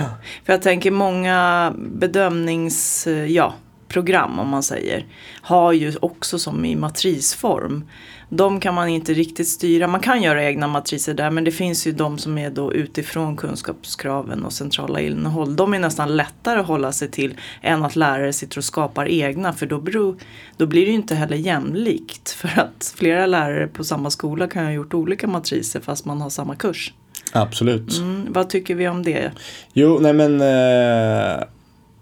För 0.46 0.54
jag 0.54 0.62
tänker 0.62 0.92
många 0.92 1.74
bedömnings, 1.78 3.08
ja, 3.28 3.54
program 3.96 4.40
om 4.40 4.50
man 4.50 4.64
säger 4.64 5.06
har 5.42 5.74
ju 5.74 5.94
också 6.00 6.40
som 6.40 6.66
i 6.66 6.76
matrisform. 6.76 7.84
De 8.30 8.60
kan 8.60 8.74
man 8.74 8.88
inte 8.88 9.14
riktigt 9.14 9.48
styra. 9.48 9.88
Man 9.88 10.00
kan 10.00 10.22
göra 10.22 10.44
egna 10.44 10.68
matriser 10.68 11.14
där 11.14 11.32
men 11.32 11.44
det 11.44 11.52
finns 11.52 11.88
ju 11.88 11.92
de 11.92 12.18
som 12.18 12.38
är 12.38 12.50
då 12.50 12.74
utifrån 12.74 13.38
kunskapskraven 13.38 14.46
och 14.46 14.54
centrala 14.54 15.00
innehåll. 15.00 15.56
De 15.56 15.74
är 15.74 15.80
nästan 15.80 16.18
lättare 16.18 16.60
att 16.60 16.68
hålla 16.68 16.92
sig 16.92 17.12
till 17.12 17.34
än 17.62 17.84
att 17.84 17.96
lärare 17.96 18.34
sitter 18.34 18.58
och 18.58 18.64
skapar 18.64 19.08
egna 19.08 19.54
för 19.54 19.66
då, 19.66 19.80
beror, 19.80 20.16
då 20.58 20.66
blir 20.66 20.82
det 20.82 20.92
ju 20.92 20.96
inte 20.96 21.16
heller 21.16 21.38
jämlikt. 21.38 22.30
För 22.40 22.60
att 22.60 22.94
flera 22.98 23.26
lärare 23.26 23.68
på 23.68 23.84
samma 23.84 24.10
skola 24.10 24.48
kan 24.48 24.66
ha 24.66 24.72
gjort 24.72 24.94
olika 24.94 25.28
matriser 25.28 25.80
fast 25.80 26.06
man 26.06 26.22
har 26.22 26.30
samma 26.30 26.56
kurs. 26.56 26.94
Absolut. 27.32 27.98
Mm, 27.98 28.34
vad 28.34 28.50
tycker 28.50 28.76
vi 28.76 28.88
om 28.88 29.04
det? 29.04 29.32
Jo, 29.74 30.00
nej 30.02 30.14
men 30.14 30.42
eh, 30.42 31.44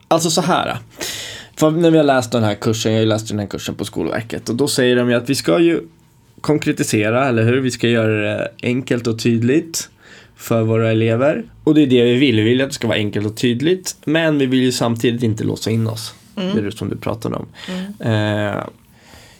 alltså 0.07 0.29
så 0.29 0.41
här. 0.41 0.77
För 1.55 1.71
när 1.71 1.91
vi 1.91 1.97
har 1.97 2.03
läst 2.03 2.31
den 2.31 2.43
här 2.43 2.55
kursen, 2.55 2.91
jag 2.91 2.99
har 2.99 3.03
ju 3.03 3.09
läst 3.09 3.27
den 3.27 3.39
här 3.39 3.47
kursen 3.47 3.75
på 3.75 3.85
Skolverket 3.85 4.49
och 4.49 4.55
då 4.55 4.67
säger 4.67 4.95
de 4.95 5.09
ju 5.09 5.15
att 5.15 5.29
vi 5.29 5.35
ska 5.35 5.59
ju 5.59 5.81
konkretisera, 6.41 7.27
eller 7.27 7.43
hur? 7.43 7.61
Vi 7.61 7.71
ska 7.71 7.87
göra 7.87 8.21
det 8.21 8.51
enkelt 8.63 9.07
och 9.07 9.19
tydligt 9.19 9.89
för 10.35 10.61
våra 10.61 10.91
elever. 10.91 11.43
Och 11.63 11.75
det 11.75 11.81
är 11.81 11.87
det 11.87 12.03
vi 12.03 12.15
vill, 12.15 12.35
vi 12.35 12.41
vill 12.41 12.61
att 12.61 12.69
det 12.69 12.73
ska 12.73 12.87
vara 12.87 12.97
enkelt 12.97 13.25
och 13.25 13.37
tydligt. 13.37 13.95
Men 14.05 14.37
vi 14.37 14.45
vill 14.45 14.61
ju 14.63 14.71
samtidigt 14.71 15.23
inte 15.23 15.43
låsa 15.43 15.71
in 15.71 15.87
oss. 15.87 16.13
Det 16.35 16.59
är 16.59 16.61
det 16.61 16.71
som 16.71 16.89
du 16.89 16.97
pratade 16.97 17.35
om. 17.35 17.47
Eh, 17.99 18.63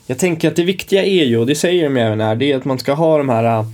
jag 0.08 0.20
tänker 0.20 0.48
att 0.48 0.56
det 0.56 0.64
viktiga 0.64 1.04
är 1.06 1.26
ju, 1.26 1.38
och 1.38 1.46
det 1.46 1.56
säger 1.56 1.84
de 1.84 1.98
även 1.98 2.22
här, 2.22 2.36
det 2.36 2.52
är 2.52 2.58
att 2.58 2.66
man 2.66 2.80
ska 2.80 2.94
ha 2.94 3.18
de 3.18 3.30
här 3.30 3.44
eh, 3.44 3.66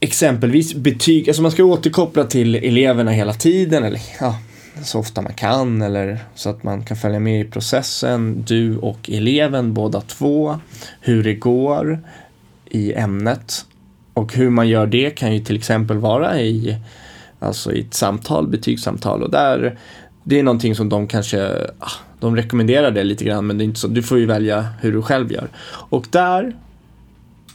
exempelvis 0.00 0.74
betyg, 0.74 1.28
alltså 1.28 1.42
man 1.42 1.50
ska 1.50 1.64
återkoppla 1.64 2.24
till 2.24 2.54
eleverna 2.54 3.10
hela 3.10 3.32
tiden 3.32 3.84
eller 3.84 4.00
ja, 4.20 4.38
så 4.82 4.98
ofta 4.98 5.22
man 5.22 5.34
kan 5.34 5.82
eller 5.82 6.18
så 6.34 6.50
att 6.50 6.62
man 6.62 6.82
kan 6.82 6.96
följa 6.96 7.20
med 7.20 7.40
i 7.40 7.44
processen, 7.44 8.44
du 8.46 8.76
och 8.76 9.10
eleven 9.10 9.74
båda 9.74 10.00
två, 10.00 10.58
hur 11.00 11.24
det 11.24 11.34
går 11.34 11.98
i 12.64 12.92
ämnet 12.92 13.66
och 14.14 14.34
hur 14.34 14.50
man 14.50 14.68
gör 14.68 14.86
det 14.86 15.10
kan 15.10 15.34
ju 15.34 15.40
till 15.40 15.56
exempel 15.56 15.98
vara 15.98 16.40
i, 16.40 16.76
alltså 17.38 17.72
i 17.72 17.80
ett 17.80 17.94
samtal, 17.94 18.48
betygssamtal 18.48 19.22
och 19.22 19.30
där 19.30 19.78
det 20.24 20.38
är 20.38 20.42
någonting 20.42 20.74
som 20.74 20.88
de 20.88 21.06
kanske, 21.06 21.66
ah, 21.78 21.90
de 22.20 22.36
rekommenderar 22.36 22.90
det 22.90 23.04
lite 23.04 23.24
grann 23.24 23.46
men 23.46 23.58
det 23.58 23.64
är 23.64 23.66
inte 23.66 23.80
så, 23.80 23.88
du 23.88 24.02
får 24.02 24.18
ju 24.18 24.26
välja 24.26 24.68
hur 24.80 24.92
du 24.92 25.02
själv 25.02 25.32
gör. 25.32 25.48
Och 25.68 26.06
där 26.10 26.56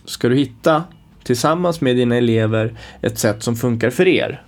ska 0.06 0.30
du 0.30 0.36
hitta 0.36 0.84
tillsammans 1.24 1.82
med 1.82 1.96
dina 1.96 2.16
elever 2.16 2.74
ett 3.02 3.20
sätt 3.20 3.44
som 3.44 3.56
funkar 3.56 3.90
för 3.90 4.08
er. 4.08 4.42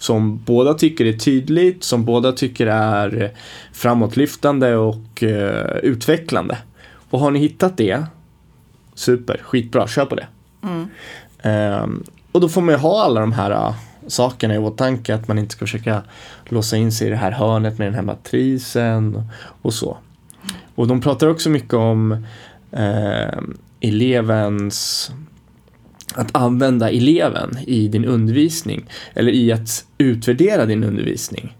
Som 0.00 0.38
båda 0.44 0.74
tycker 0.74 1.04
är 1.04 1.12
tydligt, 1.12 1.84
som 1.84 2.04
båda 2.04 2.32
tycker 2.32 2.66
är 2.66 3.30
framåtlyftande 3.72 4.76
och 4.76 5.22
eh, 5.22 5.76
utvecklande. 5.76 6.58
Och 7.10 7.20
har 7.20 7.30
ni 7.30 7.38
hittat 7.38 7.76
det, 7.76 8.04
super, 8.94 9.40
skitbra, 9.42 9.88
kör 9.88 10.04
på 10.04 10.14
det. 10.14 10.26
Ehm, 11.42 12.04
och 12.32 12.40
då 12.40 12.48
får 12.48 12.60
man 12.60 12.74
ju 12.74 12.78
ha 12.78 13.02
alla 13.04 13.20
de 13.20 13.32
här 13.32 13.50
uh, 13.50 13.74
sakerna 14.06 14.54
i 14.54 14.58
åtanke, 14.58 15.14
att 15.14 15.28
man 15.28 15.38
inte 15.38 15.52
ska 15.52 15.66
försöka 15.66 16.02
låsa 16.44 16.76
in 16.76 16.92
sig 16.92 17.06
i 17.06 17.10
det 17.10 17.16
här 17.16 17.30
hörnet 17.30 17.78
med 17.78 17.86
den 17.86 17.94
här 17.94 18.02
matrisen 18.02 19.22
och 19.62 19.74
så. 19.74 19.96
Och 20.74 20.86
de 20.86 21.00
pratar 21.00 21.26
också 21.26 21.50
mycket 21.50 21.74
om 21.74 22.26
eh, 22.72 23.38
elevens 23.80 25.10
att 26.14 26.36
använda 26.36 26.90
eleven 26.90 27.58
i 27.66 27.88
din 27.88 28.04
undervisning 28.04 28.84
eller 29.14 29.32
i 29.32 29.52
att 29.52 29.84
utvärdera 29.98 30.66
din 30.66 30.84
undervisning. 30.84 31.56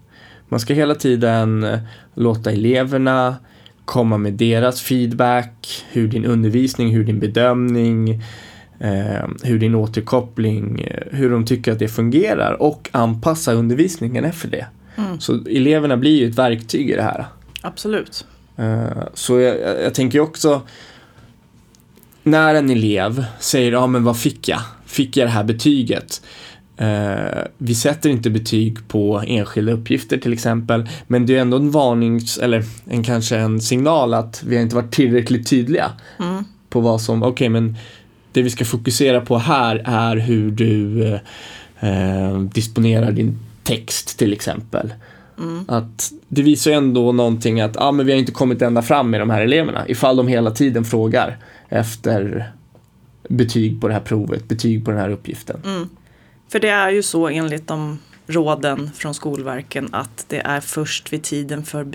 Man 0.49 0.59
ska 0.59 0.73
hela 0.73 0.95
tiden 0.95 1.63
eh, 1.63 1.79
låta 2.15 2.51
eleverna 2.51 3.35
komma 3.85 4.17
med 4.17 4.33
deras 4.33 4.81
feedback, 4.81 5.83
hur 5.91 6.07
din 6.07 6.25
undervisning, 6.25 6.93
hur 6.93 7.03
din 7.03 7.19
bedömning, 7.19 8.23
eh, 8.79 9.27
hur 9.43 9.59
din 9.59 9.75
återkoppling, 9.75 10.81
eh, 10.81 11.17
hur 11.17 11.29
de 11.29 11.45
tycker 11.45 11.71
att 11.71 11.79
det 11.79 11.87
fungerar 11.87 12.61
och 12.61 12.89
anpassa 12.91 13.53
undervisningen 13.53 14.25
efter 14.25 14.49
det. 14.49 14.65
Så 15.19 15.33
eleverna 15.49 15.97
blir 15.97 16.19
ju 16.19 16.29
ett 16.29 16.37
verktyg 16.37 16.89
i 16.89 16.95
det 16.95 17.01
här. 17.01 17.25
Absolut. 17.61 18.25
Eh, 18.57 19.03
Så 19.13 19.39
jag 19.39 19.55
jag 19.83 19.93
tänker 19.93 20.19
också 20.19 20.61
när 22.23 22.55
en 22.55 22.69
elev 22.69 23.25
säger 23.39 23.71
ja 23.71 23.87
men 23.87 24.03
vad 24.03 24.17
fick 24.17 24.47
jag? 24.47 24.61
Fick 24.85 25.17
jag 25.17 25.27
det 25.27 25.31
här 25.31 25.43
betyget? 25.43 26.21
Eh, 26.77 27.43
vi 27.57 27.75
sätter 27.75 28.09
inte 28.09 28.29
betyg 28.29 28.87
på 28.87 29.23
enskilda 29.27 29.71
uppgifter 29.71 30.17
till 30.17 30.33
exempel 30.33 30.89
men 31.07 31.25
det 31.25 31.37
är 31.37 31.41
ändå 31.41 31.57
en 31.57 31.71
varnings 31.71 32.37
eller 32.37 32.63
en, 32.85 33.03
kanske 33.03 33.37
en 33.37 33.61
signal 33.61 34.13
att 34.13 34.43
vi 34.43 34.55
har 34.55 34.63
inte 34.63 34.75
varit 34.75 34.91
tillräckligt 34.91 35.47
tydliga 35.47 35.91
på 36.69 36.79
vad 36.79 37.01
som, 37.01 37.23
okej 37.23 37.49
men 37.49 37.75
det 38.31 38.41
vi 38.41 38.49
ska 38.49 38.65
fokusera 38.65 39.21
på 39.21 39.37
här 39.37 39.83
är 39.85 40.15
hur 40.15 40.51
du 40.51 41.03
eh, 41.79 42.39
disponerar 42.53 43.11
din 43.11 43.39
text 43.63 44.19
till 44.19 44.33
exempel. 44.33 44.93
Att 45.67 46.11
det 46.27 46.41
visar 46.41 46.71
ju 46.71 46.77
ändå 46.77 47.11
någonting 47.11 47.61
att 47.61 47.77
ah, 47.77 47.91
men 47.91 48.05
vi 48.05 48.11
har 48.11 48.19
inte 48.19 48.31
kommit 48.31 48.61
ända 48.61 48.81
fram 48.81 49.09
med 49.09 49.21
de 49.21 49.29
här 49.29 49.41
eleverna. 49.41 49.87
Ifall 49.87 50.17
de 50.17 50.27
hela 50.27 50.51
tiden 50.51 50.85
frågar 50.85 51.37
efter 51.71 52.51
betyg 53.29 53.81
på 53.81 53.87
det 53.87 53.93
här 53.93 54.01
provet, 54.01 54.47
betyg 54.47 54.85
på 54.85 54.91
den 54.91 54.99
här 54.99 55.09
uppgiften. 55.09 55.61
Mm. 55.65 55.89
För 56.49 56.59
det 56.59 56.69
är 56.69 56.89
ju 56.89 57.03
så 57.03 57.27
enligt 57.27 57.67
de 57.67 57.99
råden 58.27 58.91
från 58.95 59.13
Skolverken 59.13 59.89
att 59.91 60.25
det 60.27 60.39
är 60.39 60.59
först 60.59 61.13
vid 61.13 61.23
tiden 61.23 61.63
för 61.63 61.87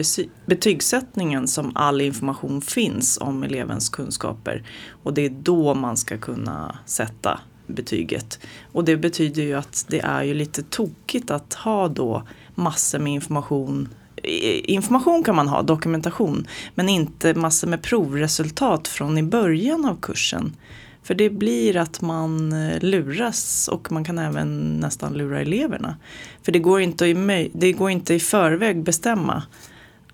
betygssättningen 0.47 1.49
som 1.49 1.73
all 1.75 2.01
information 2.01 2.61
finns 2.61 3.19
om 3.21 3.43
elevens 3.43 3.89
kunskaper. 3.89 4.63
Och 5.03 5.15
det 5.15 5.25
är 5.25 5.31
då 5.31 5.75
man 5.75 5.97
ska 5.97 6.19
kunna 6.19 6.79
sätta 6.87 7.41
betyget. 7.67 8.41
Och 8.73 8.85
det 8.85 8.97
betyder 8.97 9.43
ju 9.43 9.55
att 9.55 9.85
det 9.89 10.01
är 10.01 10.23
ju 10.23 10.35
lite 10.35 10.63
tokigt 10.63 11.31
att 11.31 11.55
ha 11.55 11.89
då 11.89 12.23
massor 12.55 12.99
med 12.99 13.13
information 13.13 13.89
Information 14.23 15.25
kan 15.25 15.37
man 15.37 15.49
ha, 15.49 15.63
dokumentation, 15.63 16.47
men 16.75 16.89
inte 16.89 17.35
massor 17.35 17.69
med 17.69 17.83
provresultat 17.83 18.89
från 18.89 19.19
i 19.19 19.23
början 19.23 19.85
av 19.85 20.01
kursen. 20.01 20.57
För 21.03 21.15
det 21.15 21.31
blir 21.31 21.77
att 21.77 22.01
man 22.01 22.53
eh, 22.53 22.81
luras 22.81 23.69
och 23.69 23.93
man 23.93 24.05
kan 24.05 24.19
även 24.19 24.81
nästan 24.81 25.13
lura 25.13 25.41
eleverna. 25.41 25.97
För 26.43 26.53
det 26.53 26.59
går 26.59 26.81
inte 26.81 27.07
i, 27.07 27.51
det 27.55 27.73
går 27.73 27.91
inte 27.91 28.15
i 28.15 28.21
förväg 28.21 28.83
bestämma 28.83 29.43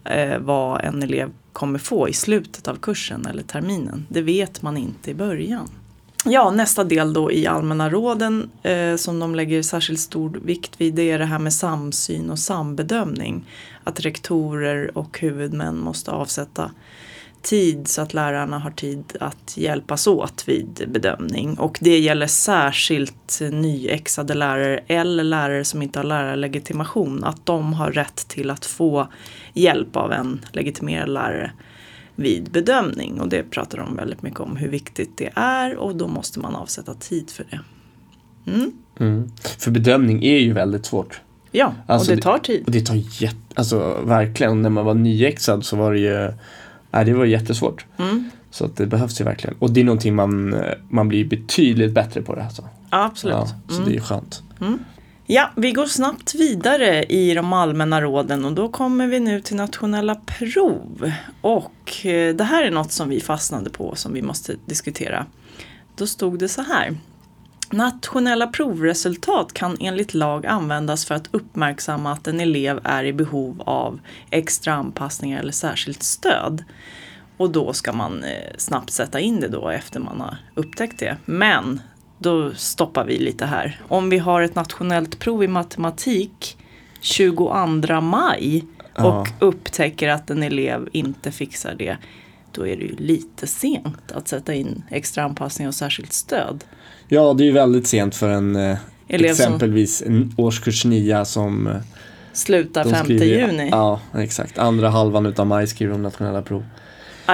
eh, 0.05 0.39
vad 0.39 0.81
en 0.85 1.03
elev 1.03 1.31
kommer 1.53 1.79
få 1.79 2.09
i 2.09 2.13
slutet 2.13 2.69
av 2.69 2.77
kursen 2.77 3.27
eller 3.27 3.43
terminen. 3.43 4.07
Det 4.09 4.23
vet 4.23 4.63
man 4.63 4.77
inte 4.77 5.11
i 5.11 5.15
början. 5.15 5.69
Ja, 6.25 6.51
nästa 6.51 6.85
del 6.85 7.13
då 7.13 7.33
i 7.33 7.47
allmänna 7.47 7.91
råden 7.91 8.51
eh, 8.63 8.97
som 8.97 9.19
de 9.19 9.35
lägger 9.35 9.63
särskilt 9.63 10.01
stor 10.01 10.41
vikt 10.45 10.81
vid 10.81 10.95
det 10.95 11.11
är 11.11 11.19
det 11.19 11.25
här 11.25 11.39
med 11.39 11.53
samsyn 11.53 12.31
och 12.31 12.39
sambedömning. 12.39 13.49
Att 13.85 14.01
rektorer 14.01 14.99
och 14.99 15.19
huvudmän 15.19 15.79
måste 15.79 16.11
avsätta 16.11 16.71
tid 17.43 17.89
så 17.89 18.03
att 18.03 18.15
lärarna 18.15 18.59
har 18.59 18.71
tid 18.71 19.05
att 19.21 19.57
hjälpas 19.57 20.07
åt 20.07 20.49
vid 20.49 20.85
bedömning. 20.89 21.59
Och 21.59 21.79
det 21.81 21.99
gäller 21.99 22.27
särskilt 22.27 23.41
nyexade 23.53 24.35
lärare 24.35 24.81
eller 24.87 25.25
lärare 25.25 25.65
som 25.65 25.83
inte 25.83 25.99
har 25.99 26.05
lärarlegitimation. 26.05 27.25
Att 27.25 27.47
de 27.47 27.73
har 27.73 27.93
rätt 27.93 28.29
till 28.29 28.51
att 28.51 28.67
få 28.67 29.09
hjälp 29.55 29.97
av 29.97 30.13
en 30.13 30.45
legitimerad 30.53 31.09
lärare 31.09 31.53
vid 32.17 32.51
bedömning. 32.51 33.21
Och 33.21 33.29
det 33.29 33.43
pratar 33.51 33.79
de 33.79 33.97
väldigt 33.97 34.23
mycket 34.23 34.41
om 34.41 34.57
hur 34.57 34.69
viktigt 34.69 35.17
det 35.17 35.31
är 35.35 35.77
och 35.77 35.97
då 35.97 36.09
måste 36.09 36.41
man 36.41 36.55
avsätta 36.55 36.95
tid 36.95 37.31
för 37.31 37.45
det. 37.51 37.61
Mm. 38.53 38.73
Mm. 39.01 39.31
För 39.59 39.71
bedömning 39.71 40.25
är 40.25 40.39
ju 40.39 40.53
väldigt 40.53 40.87
svårt. 40.87 41.21
Ja, 41.51 41.75
Alltså, 41.87 42.11
och 42.11 42.17
det 42.17 42.23
tar 42.23 42.39
tid. 42.39 42.63
Och 42.67 42.71
det 42.73 42.81
tar 42.87 43.23
jätte, 43.23 43.37
alltså 43.55 44.01
verkligen, 44.05 44.63
när 44.63 44.71
man 44.71 44.85
var 44.85 44.95
nyexad 44.95 45.65
så 45.65 45.77
var 45.77 45.93
det 45.93 45.99
ju, 45.99 46.33
nej 46.91 47.05
det 47.05 47.13
var 47.15 47.25
jättesvårt. 47.25 47.87
Mm. 47.99 48.31
Så 48.51 48.65
att 48.65 48.77
det 48.77 48.87
behövs 48.87 49.21
ju 49.21 49.25
verkligen. 49.25 49.57
Och 49.59 49.71
det 49.71 49.81
är 49.81 49.85
någonting 49.85 50.15
man, 50.15 50.55
man 50.89 51.09
blir 51.09 51.25
betydligt 51.25 51.93
bättre 51.93 52.23
på 52.23 52.35
det 52.35 52.45
alltså. 52.45 52.63
Ja, 52.91 53.05
absolut. 53.05 53.37
Ja, 53.37 53.47
så 53.69 53.75
Mm. 53.75 53.85
det 53.85 53.91
är 53.91 53.95
ju 53.95 54.01
skönt. 54.01 54.43
Ja, 55.27 55.51
vi 55.57 55.73
går 55.73 55.87
snabbt 55.87 56.35
vidare 56.35 57.03
i 57.03 57.35
de 57.35 57.53
allmänna 57.53 58.01
råden 58.01 58.45
och 58.45 58.53
då 58.53 58.69
kommer 58.69 59.07
vi 59.07 59.21
nu 59.21 59.41
till 59.41 59.57
nationella 59.57 60.15
prov. 60.15 61.13
Och 61.41 62.07
eh, 62.07 62.35
det 62.35 62.45
här 62.45 62.65
är 62.65 62.71
något 62.71 62.93
som 62.93 63.09
vi 63.09 63.21
fastnade 63.21 63.71
på 63.71 63.95
som 63.95 64.13
vi 64.13 64.23
måste 64.23 64.55
diskutera. 64.67 65.27
Då 65.97 66.07
stod 66.07 66.39
det 66.39 66.49
så 66.49 66.63
här. 66.63 66.97
Nationella 67.71 68.47
provresultat 68.47 69.53
kan 69.53 69.77
enligt 69.81 70.15
lag 70.15 70.47
användas 70.47 71.05
för 71.05 71.15
att 71.15 71.29
uppmärksamma 71.31 72.13
att 72.13 72.29
en 72.29 72.41
elev 72.41 72.81
är 72.85 73.05
i 73.05 73.13
behov 73.13 73.63
av 73.67 74.01
extra 74.31 74.75
anpassningar 74.75 75.41
eller 75.41 75.53
särskilt 75.53 76.03
stöd. 76.03 76.65
Och 77.37 77.51
då 77.51 77.73
ska 77.73 77.93
man 77.93 78.25
eh, 78.25 78.57
snabbt 78.59 78.91
sätta 78.91 79.21
in 79.21 79.41
det 79.41 79.49
då 79.49 79.69
efter 79.69 80.01
man 80.01 80.21
har 80.21 80.37
upptäckt 80.55 80.99
det. 80.99 81.17
Men 81.25 81.81
då 82.23 82.55
stoppar 82.55 83.05
vi 83.05 83.19
lite 83.19 83.47
här. 83.47 83.81
Om 83.89 84.11
vi 84.11 84.19
har 84.19 84.43
ett 84.43 84.55
nationellt 84.55 85.19
prov 85.19 85.45
i 85.45 85.49
matematik 85.49 86.57
22 87.01 88.01
maj 88.01 88.65
och 88.95 89.03
Ja. 89.05 89.27
upptäcker 89.39 90.09
att 90.09 90.31
en 90.31 90.43
elev 90.43 90.89
inte 90.93 91.33
fixar 91.33 91.75
det. 91.75 91.97
Då 92.53 92.67
är 92.67 92.77
det 92.77 92.83
ju 92.83 92.97
lite 92.97 93.47
sent 93.47 94.13
att 94.13 94.29
sätta 94.29 94.55
in 94.55 94.83
extra 94.91 95.25
anpassning 95.25 95.69
och 95.69 95.75
särskilt 95.75 96.13
stöd. 96.13 96.65
Ja, 97.09 97.35
det 97.35 97.43
är 97.43 97.47
ju 97.47 97.53
väldigt 97.53 97.87
sent 97.87 98.17
för 98.17 98.29
en 98.29 98.57
eh, 98.57 98.77
exempelvis 99.09 100.03
en 100.03 100.35
årskurs 100.37 100.85
9 100.85 101.25
som 101.25 101.67
eh, 101.67 101.77
Slutar 102.33 102.85
de 102.85 102.91
5 102.91 103.05
skriver, 103.05 103.27
juni. 103.27 103.69
Ja. 103.71 104.01
Ja, 104.13 104.21
exakt. 104.23 104.59
Andra 104.59 104.89
halvan 104.89 105.27
utav 105.27 105.47
maj 105.47 105.67
skriver 105.67 105.93
de 105.93 106.03
nationella 106.03 106.43
prov. 106.43 106.65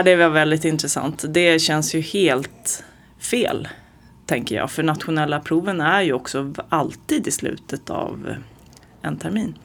det 0.05 0.17
var 0.17 0.29
väldigt 0.29 0.65
intressant. 0.65 1.25
Det 1.29 1.59
känns 1.59 1.95
ju 1.95 2.01
helt 2.01 2.85
fel, 3.19 3.69
tänker 4.29 4.57
jag. 4.57 4.71
För 4.71 4.83
nationella 4.83 5.41
proven 5.41 5.81
är 5.81 6.03
ju 6.03 6.13
också 6.13 6.55
alltid 6.69 7.27
i 7.27 7.31
slutet 7.31 7.91
av 7.91 8.35
en 9.03 9.17
termin. 9.19 9.59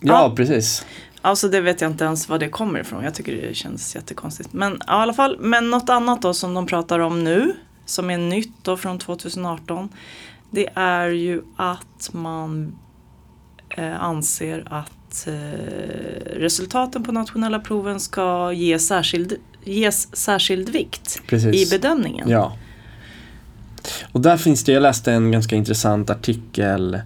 Ja, 0.00 0.12
Ja. 0.28 0.32
precis. 0.36 0.86
Alltså 1.20 1.48
det 1.48 1.60
vet 1.60 1.80
jag 1.80 1.90
inte 1.90 2.04
ens 2.04 2.28
var 2.28 2.38
det 2.38 2.48
kommer 2.48 2.80
ifrån. 2.80 3.04
Jag 3.04 3.14
tycker 3.14 3.36
det 3.48 3.54
känns 3.54 3.94
jättekonstigt. 3.94 4.52
Men 4.52 4.78
ja, 4.86 4.98
i 4.98 5.02
alla 5.02 5.12
fall, 5.12 5.36
men 5.40 5.70
något 5.70 5.88
annat 5.88 6.22
då 6.22 6.34
som 6.34 6.54
de 6.54 6.66
pratar 6.66 6.98
om 6.98 7.24
nu, 7.24 7.52
som 7.86 8.10
är 8.10 8.18
nytt 8.18 8.54
då 8.62 8.76
från 8.76 8.98
2018. 8.98 9.88
Det 10.50 10.68
är 10.74 11.08
ju 11.08 11.42
att 11.56 12.10
man 12.12 12.78
eh, 13.68 14.02
anser 14.02 14.64
att 14.70 15.26
eh, 15.26 15.32
resultaten 16.36 17.02
på 17.02 17.12
nationella 17.12 17.58
proven 17.60 18.00
ska 18.00 18.52
ge 18.52 18.78
särskild, 18.78 19.36
ges 19.64 20.16
särskild 20.16 20.68
vikt 20.68 21.22
Precis. 21.26 21.54
i 21.66 21.78
bedömningen. 21.78 22.28
Ja. 22.30 22.56
Och 24.12 24.20
där 24.20 24.36
finns 24.36 24.64
det, 24.64 24.72
jag 24.72 24.82
läste 24.82 25.12
en 25.12 25.32
ganska 25.32 25.56
intressant 25.56 26.10
artikel 26.10 26.98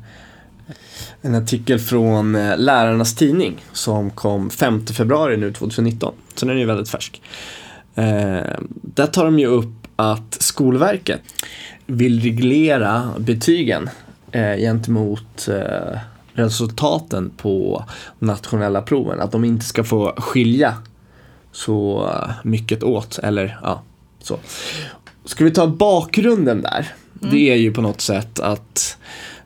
en 1.22 1.34
artikel 1.34 1.78
från 1.78 2.34
eh, 2.34 2.58
Lärarnas 2.58 3.14
Tidning 3.14 3.64
som 3.72 4.10
kom 4.10 4.50
5 4.50 4.86
februari 4.86 5.36
nu 5.36 5.52
2019. 5.52 6.14
Så 6.34 6.46
den 6.46 6.56
är 6.56 6.60
ju 6.60 6.66
väldigt 6.66 6.90
färsk. 6.90 7.22
Eh, 7.94 8.40
där 8.70 9.06
tar 9.06 9.24
de 9.24 9.38
ju 9.38 9.46
upp 9.46 9.86
att 9.96 10.36
Skolverket 10.40 11.20
vill 11.86 12.22
reglera 12.22 13.10
betygen 13.18 13.90
eh, 14.32 14.56
gentemot 14.56 15.48
eh, 15.48 15.98
resultaten 16.32 17.30
på 17.36 17.84
nationella 18.18 18.82
proven. 18.82 19.20
Att 19.20 19.32
de 19.32 19.44
inte 19.44 19.64
ska 19.64 19.84
få 19.84 20.14
skilja 20.16 20.74
så 21.52 22.08
eh, 22.14 22.30
mycket 22.42 22.82
åt, 22.82 23.18
eller 23.18 23.58
ja, 23.62 23.82
så. 24.22 24.38
Ska 25.28 25.44
vi 25.44 25.50
ta 25.50 25.66
bakgrunden 25.66 26.62
där? 26.62 26.92
Det 27.12 27.50
är 27.50 27.56
ju 27.56 27.72
på 27.72 27.80
något 27.80 28.00
sätt 28.00 28.40
att 28.40 28.96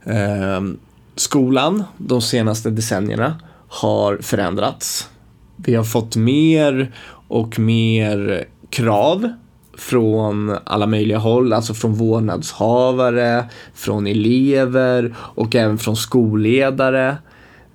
ehm, 0.04 0.78
skolan 1.16 1.84
de 1.98 2.22
senaste 2.22 2.70
decennierna 2.70 3.40
har 3.68 4.16
förändrats. 4.16 5.08
Vi 5.56 5.74
har 5.74 5.84
fått 5.84 6.16
mer 6.16 6.92
och 7.28 7.58
mer 7.58 8.44
krav 8.70 9.32
från 9.78 10.56
alla 10.64 10.86
möjliga 10.86 11.18
håll, 11.18 11.52
alltså 11.52 11.74
från 11.74 11.94
vårdnadshavare, 11.94 13.44
från 13.74 14.06
elever 14.06 15.14
och 15.18 15.54
även 15.54 15.78
från 15.78 15.96
skolledare. 15.96 17.08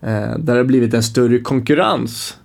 Eh, 0.02 0.38
där 0.38 0.38
det 0.38 0.52
har 0.52 0.64
blivit 0.64 0.94
en 0.94 1.04
större 1.04 1.40
konkurrens 1.40 2.38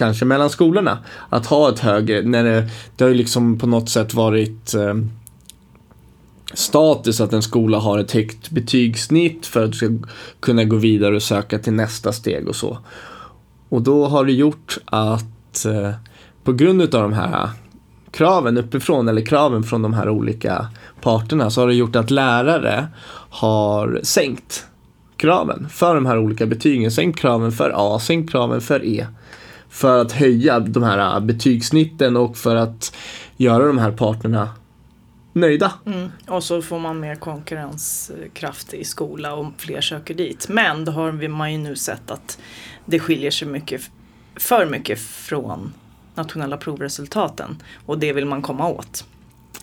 kanske 0.00 0.24
mellan 0.24 0.50
skolorna. 0.50 0.98
Att 1.28 1.46
ha 1.46 1.68
ett 1.68 1.78
högre, 1.78 2.22
när 2.22 2.44
det, 2.44 2.68
det 2.96 3.04
har 3.04 3.08
ju 3.08 3.16
liksom 3.16 3.58
på 3.58 3.66
något 3.66 3.88
sätt 3.88 4.14
varit 4.14 4.74
eh, 4.74 4.94
status 6.52 7.20
att 7.20 7.32
en 7.32 7.42
skola 7.42 7.78
har 7.78 7.98
ett 7.98 8.12
högt 8.12 8.50
betygssnitt 8.50 9.46
för 9.46 9.64
att 9.64 9.70
du 9.70 9.76
ska 9.76 9.88
kunna 10.40 10.64
gå 10.64 10.76
vidare 10.76 11.16
och 11.16 11.22
söka 11.22 11.58
till 11.58 11.72
nästa 11.72 12.12
steg 12.12 12.48
och 12.48 12.56
så. 12.56 12.78
Och 13.68 13.82
då 13.82 14.06
har 14.06 14.24
det 14.24 14.32
gjort 14.32 14.78
att 14.84 15.64
eh, 15.64 15.90
på 16.44 16.52
grund 16.52 16.82
av 16.82 17.02
de 17.02 17.12
här 17.12 17.50
kraven 18.10 18.58
uppifrån 18.58 19.08
eller 19.08 19.26
kraven 19.26 19.62
från 19.62 19.82
de 19.82 19.94
här 19.94 20.08
olika 20.08 20.66
parterna 21.00 21.50
så 21.50 21.60
har 21.60 21.68
det 21.68 21.74
gjort 21.74 21.96
att 21.96 22.10
lärare 22.10 22.88
har 23.30 24.00
sänkt 24.02 24.66
kraven 25.16 25.68
för 25.68 25.94
de 25.94 26.06
här 26.06 26.18
olika 26.18 26.46
betygen. 26.46 26.90
Sänkt 26.90 27.18
kraven 27.18 27.52
för 27.52 27.72
A, 27.74 27.98
sänkt 27.98 28.30
kraven 28.30 28.60
för 28.60 28.84
E. 28.84 29.06
För 29.70 30.00
att 30.00 30.12
höja 30.12 30.60
de 30.60 30.82
här 30.82 31.20
betygssnitten 31.20 32.16
och 32.16 32.36
för 32.36 32.56
att 32.56 32.96
göra 33.36 33.66
de 33.66 33.78
här 33.78 33.92
parterna 33.92 34.48
nöjda. 35.32 35.72
Mm. 35.86 36.08
Och 36.26 36.44
så 36.44 36.62
får 36.62 36.78
man 36.78 37.00
mer 37.00 37.14
konkurrenskraft 37.14 38.74
i 38.74 38.84
skola 38.84 39.34
och 39.34 39.46
fler 39.56 39.80
söker 39.80 40.14
dit. 40.14 40.46
Men 40.48 40.84
då 40.84 40.92
har 40.92 41.28
man 41.28 41.52
ju 41.52 41.58
nu 41.58 41.76
sett 41.76 42.10
att 42.10 42.38
det 42.86 42.98
skiljer 42.98 43.30
sig 43.30 43.48
mycket, 43.48 43.80
för 44.36 44.66
mycket 44.66 45.00
från 45.00 45.72
nationella 46.14 46.56
provresultaten. 46.56 47.62
Och 47.86 47.98
det 47.98 48.12
vill 48.12 48.26
man 48.26 48.42
komma 48.42 48.68
åt. 48.68 49.04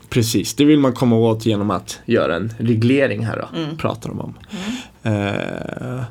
Precis, 0.09 0.53
det 0.53 0.65
vill 0.65 0.79
man 0.79 0.93
komma 0.93 1.15
åt 1.15 1.45
genom 1.45 1.71
att 1.71 1.99
göra 2.05 2.35
en 2.35 2.53
reglering 2.57 3.25
här 3.25 3.37
då, 3.37 3.77
pratar 3.77 4.09
de 4.09 4.19
om. 4.19 4.33
Eh, 5.03 6.03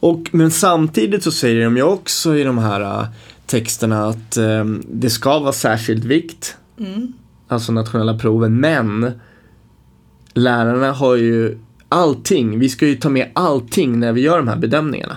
och, 0.00 0.28
men 0.32 0.50
samtidigt 0.50 1.22
så 1.22 1.32
säger 1.32 1.64
de 1.64 1.76
ju 1.76 1.82
också 1.82 2.36
i 2.36 2.44
de 2.44 2.58
här 2.58 2.80
eh, 2.80 3.06
texterna 3.46 4.06
att 4.06 4.36
eh, 4.36 4.64
det 4.88 5.10
ska 5.10 5.38
vara 5.38 5.52
särskild 5.52 6.04
vikt, 6.04 6.56
alltså 7.48 7.72
nationella 7.72 8.18
proven, 8.18 8.60
men 8.60 9.12
lärarna 10.34 10.92
har 10.92 11.16
ju 11.16 11.58
allting, 11.88 12.58
vi 12.58 12.68
ska 12.68 12.86
ju 12.86 12.96
ta 12.96 13.08
med 13.08 13.30
allting 13.32 14.00
när 14.00 14.12
vi 14.12 14.20
gör 14.20 14.38
de 14.38 14.48
här 14.48 14.56
bedömningarna. 14.56 15.16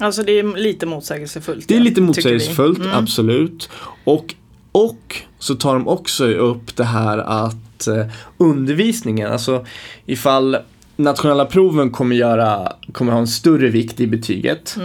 Alltså 0.00 0.22
det 0.22 0.38
är 0.38 0.56
lite 0.56 0.86
motsägelsefullt. 0.86 1.68
Det 1.68 1.76
är 1.76 1.80
lite 1.80 2.00
motsägelsefullt, 2.00 2.80
absolut. 2.92 3.68
Och, 4.04 4.34
och 4.72 5.16
så 5.38 5.54
tar 5.54 5.74
de 5.74 5.88
också 5.88 6.26
upp 6.26 6.76
det 6.76 6.84
här 6.84 7.18
att 7.18 7.86
eh, 7.86 8.06
undervisningen, 8.38 9.32
alltså 9.32 9.66
ifall 10.06 10.56
nationella 11.02 11.44
proven 11.44 11.90
kommer, 11.90 12.16
göra, 12.16 12.72
kommer 12.92 13.12
ha 13.12 13.18
en 13.18 13.26
större 13.26 13.68
vikt 13.68 14.00
i 14.00 14.06
betyget 14.06 14.76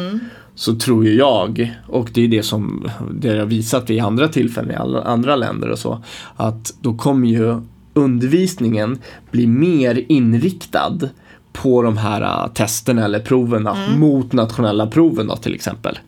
så 0.55 0.75
tror 0.75 1.05
ju 1.05 1.15
jag, 1.15 1.75
och 1.87 2.09
det 2.13 2.23
är 2.23 2.27
det 2.27 2.43
som 2.43 2.89
det 3.11 3.39
har 3.39 3.45
visat 3.45 3.89
vid 3.89 4.01
andra 4.01 4.27
tillfällen 4.27 4.71
i 4.71 4.75
alla 4.75 5.01
andra 5.01 5.35
länder 5.35 5.69
och 5.69 5.79
så, 5.79 6.03
att 6.35 6.73
då 6.81 6.93
kommer 6.93 7.27
ju 7.27 7.61
undervisningen 7.93 8.99
bli 9.31 9.47
mer 9.47 10.05
inriktad 10.07 10.99
på 11.53 11.81
de 11.81 11.97
här 11.97 12.21
uh, 12.21 12.53
testerna 12.53 13.05
eller 13.05 13.19
proverna 13.19 13.75
mot 13.97 14.33
nationella 14.33 14.87
proven 14.87 15.27
då, 15.27 15.35
till 15.35 15.55
exempel. 15.55 15.99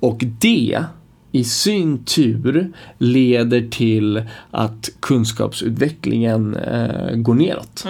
Och 0.00 0.22
det 0.40 0.84
i 1.32 1.44
sin 1.44 2.04
tur 2.04 2.72
leder 2.98 3.68
till 3.70 4.22
att 4.50 4.90
kunskapsutvecklingen 5.00 6.56
eh, 6.56 7.16
går 7.16 7.34
neråt. 7.34 7.86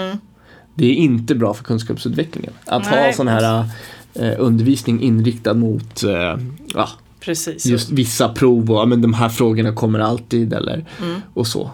Det 0.80 0.86
är 0.86 0.94
inte 0.94 1.34
bra 1.34 1.54
för 1.54 1.64
kunskapsutvecklingen. 1.64 2.52
Att 2.64 2.86
ha 2.86 2.96
Nej. 2.96 3.12
sån 3.12 3.28
här 3.28 3.64
eh, 4.14 4.32
undervisning 4.38 5.00
inriktad 5.02 5.54
mot 5.54 6.02
eh, 6.02 6.36
ja, 6.74 6.88
Precis. 7.20 7.66
just 7.66 7.90
vissa 7.90 8.28
prov 8.28 8.70
och 8.70 8.76
ja, 8.76 8.84
men 8.84 9.02
de 9.02 9.14
här 9.14 9.28
frågorna 9.28 9.72
kommer 9.72 9.98
alltid 9.98 10.52
eller 10.52 10.84
Mm. 11.02 11.20
och 11.34 11.46
så. 11.46 11.70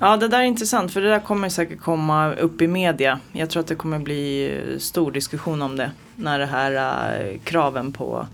Ja, 0.00 0.16
det 0.16 0.28
där 0.28 0.38
är 0.38 0.42
intressant 0.44 0.92
för 0.92 1.00
det 1.00 1.08
där 1.08 1.20
kommer 1.20 1.48
säkert 1.48 1.80
komma 1.80 2.32
upp 2.34 2.62
i 2.62 2.66
media. 2.66 3.20
Jag 3.32 3.50
tror 3.50 3.60
att 3.60 3.66
det 3.66 3.74
kommer 3.74 3.98
bli 3.98 4.54
stor 4.78 5.12
diskussion 5.12 5.62
om 5.62 5.76
det 5.76 5.90
när 6.16 6.38
det 6.38 6.46
här 6.46 6.72
eh, 7.20 7.38
kraven 7.44 7.92
på 7.92 8.26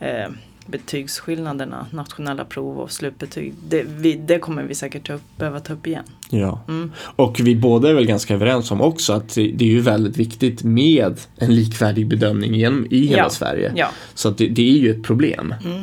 eh, 0.00 0.28
betygsskillnaderna, 0.70 1.86
nationella 1.90 2.44
prov 2.44 2.78
och 2.78 2.90
slutbetyg. 2.90 3.54
Det, 3.68 3.82
vi, 3.88 4.14
det 4.14 4.38
kommer 4.38 4.62
vi 4.62 4.74
säkert 4.74 5.06
ta 5.06 5.12
upp, 5.12 5.22
behöva 5.38 5.60
ta 5.60 5.72
upp 5.72 5.86
igen. 5.86 6.04
Ja. 6.30 6.60
Mm. 6.68 6.92
Och 7.16 7.40
vi 7.40 7.56
båda 7.56 7.88
är 7.90 7.94
väl 7.94 8.06
ganska 8.06 8.34
överens 8.34 8.70
om 8.70 8.80
också 8.80 9.12
att 9.12 9.34
det 9.34 9.60
är 9.60 9.62
ju 9.70 9.80
väldigt 9.80 10.16
viktigt 10.16 10.62
med 10.64 11.20
en 11.36 11.54
likvärdig 11.54 12.06
bedömning 12.08 12.54
genom, 12.54 12.86
i 12.90 13.06
hela 13.06 13.22
Ja. 13.22 13.30
Sverige. 13.30 13.72
Ja. 13.76 13.88
Så 14.14 14.30
det, 14.30 14.48
det 14.48 14.62
är 14.70 14.78
ju 14.78 14.90
ett 14.90 15.02
problem. 15.02 15.54
Mm. 15.64 15.82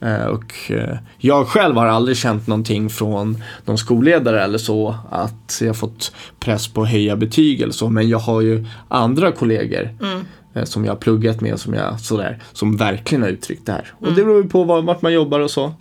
Eh, 0.00 0.26
Och 0.26 0.70
eh, 0.70 0.98
jag 1.18 1.46
själv 1.46 1.76
har 1.76 1.86
aldrig 1.86 2.16
känt 2.16 2.46
någonting 2.46 2.90
från 2.90 3.42
någon 3.64 3.78
skolledare 3.78 4.42
eller 4.44 4.58
så 4.58 4.94
att 5.10 5.58
jag 5.64 5.76
fått 5.76 6.12
press 6.40 6.68
på 6.68 6.82
att 6.82 6.88
höja 6.88 7.16
betyg 7.16 7.60
eller 7.60 7.72
så. 7.72 7.88
Men 7.88 8.08
jag 8.08 8.18
har 8.18 8.40
ju 8.40 8.66
andra 8.88 9.32
kollegor 9.32 9.88
Mm. 10.02 10.24
Eh, 10.58 10.64
som 10.64 10.84
jag 10.84 10.92
har 10.92 10.96
pluggat 10.96 11.40
med 11.40 11.60
som 11.60 11.74
jag 11.74 12.00
sådär, 12.00 12.42
som 12.52 12.76
verkligen 12.76 13.22
har 13.22 13.28
uttryckt 13.28 13.66
det 13.66 13.72
här. 13.72 13.92
Mm. 13.98 14.10
Och 14.10 14.16
det 14.16 14.24
beror 14.24 14.42
ju 14.42 14.48
på 14.48 14.64
var, 14.64 14.82
vart 14.82 15.02
man 15.02 15.12
jobbar 15.12 15.40
och 15.40 15.50
så. 15.50 15.74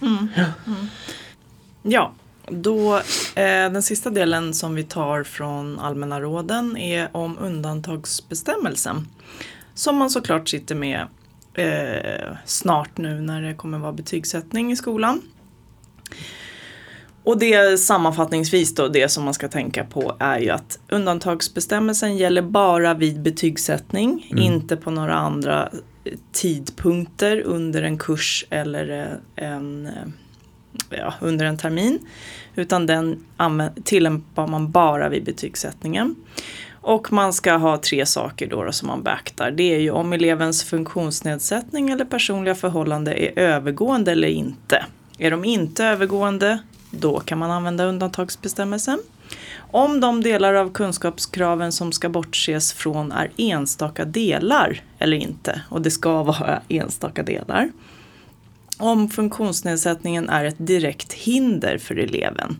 Ja, 1.81 2.13
då 2.47 2.95
eh, 3.35 3.71
den 3.71 3.83
sista 3.83 4.09
delen 4.09 4.53
som 4.53 4.75
vi 4.75 4.83
tar 4.83 5.23
från 5.23 5.79
allmänna 5.79 6.21
råden 6.21 6.77
är 6.77 7.09
om 7.11 7.37
undantagsbestämmelsen. 7.39 9.07
Som 9.73 9.97
man 9.97 10.09
såklart 10.09 10.49
sitter 10.49 10.75
med 10.75 11.07
eh, 11.53 12.37
snart 12.45 12.97
nu 12.97 13.21
när 13.21 13.41
det 13.41 13.53
kommer 13.53 13.77
vara 13.79 13.93
betygssättning 13.93 14.71
i 14.71 14.75
skolan. 14.75 15.21
Och 17.27 17.39
det 17.39 17.79
sammanfattningsvis 17.79 18.75
då, 18.75 18.87
det 18.87 19.09
som 19.09 19.23
man 19.23 19.33
ska 19.33 19.47
tänka 19.47 19.83
på 19.83 20.15
är 20.19 20.39
ju 20.39 20.49
att 20.49 20.79
undantagsbestämmelsen 20.89 22.17
gäller 22.17 22.41
bara 22.41 22.93
vid 22.93 23.21
betygssättning, 23.21 24.33
inte 24.37 24.77
på 24.77 24.91
några 24.91 25.15
andra 25.15 25.69
eh, 26.03 26.13
tidpunkter 26.31 27.41
under 27.41 27.83
en 27.83 27.97
kurs 27.97 28.45
eller 28.49 29.11
eh, 29.35 29.47
en, 29.47 29.85
eh, 29.85 29.91
ja, 30.89 31.13
under 31.21 31.45
en 31.45 31.57
termin. 31.57 31.99
Utan 32.55 32.85
den 32.85 33.23
tillämpar 33.83 34.47
man 34.47 34.71
bara 34.71 35.09
vid 35.09 35.23
betygssättningen. 35.23 36.15
Och 36.71 37.13
man 37.13 37.33
ska 37.33 37.53
ha 37.53 37.77
tre 37.77 38.05
saker 38.05 38.47
då, 38.47 38.63
då 38.63 38.71
som 38.71 38.87
man 38.87 39.03
beaktar. 39.03 39.51
Det 39.51 39.75
är 39.75 39.79
ju 39.79 39.91
om 39.91 40.13
elevens 40.13 40.63
funktionsnedsättning 40.63 41.89
eller 41.89 42.05
personliga 42.05 42.55
förhållande 42.55 43.13
är 43.13 43.39
övergående 43.39 44.11
eller 44.11 44.27
inte. 44.27 44.85
Är 45.17 45.31
de 45.31 45.45
inte 45.45 45.85
övergående, 45.85 46.59
då 46.99 47.19
kan 47.19 47.37
man 47.37 47.51
använda 47.51 47.83
undantagsbestämmelsen. 47.83 48.99
Om 49.71 49.99
de 49.99 50.23
delar 50.23 50.53
av 50.53 50.71
kunskapskraven 50.71 51.71
som 51.71 51.91
ska 51.91 52.09
bortses 52.09 52.73
från 52.73 53.11
är 53.11 53.31
enstaka 53.37 54.05
delar 54.05 54.81
eller 54.99 55.17
inte, 55.17 55.61
och 55.69 55.81
det 55.81 55.91
ska 55.91 56.23
vara 56.23 56.61
enstaka 56.67 57.23
delar. 57.23 57.71
Om 58.77 59.09
funktionsnedsättningen 59.09 60.29
är 60.29 60.45
ett 60.45 60.67
direkt 60.67 61.13
hinder 61.13 61.77
för 61.77 61.95
eleven. 61.95 62.57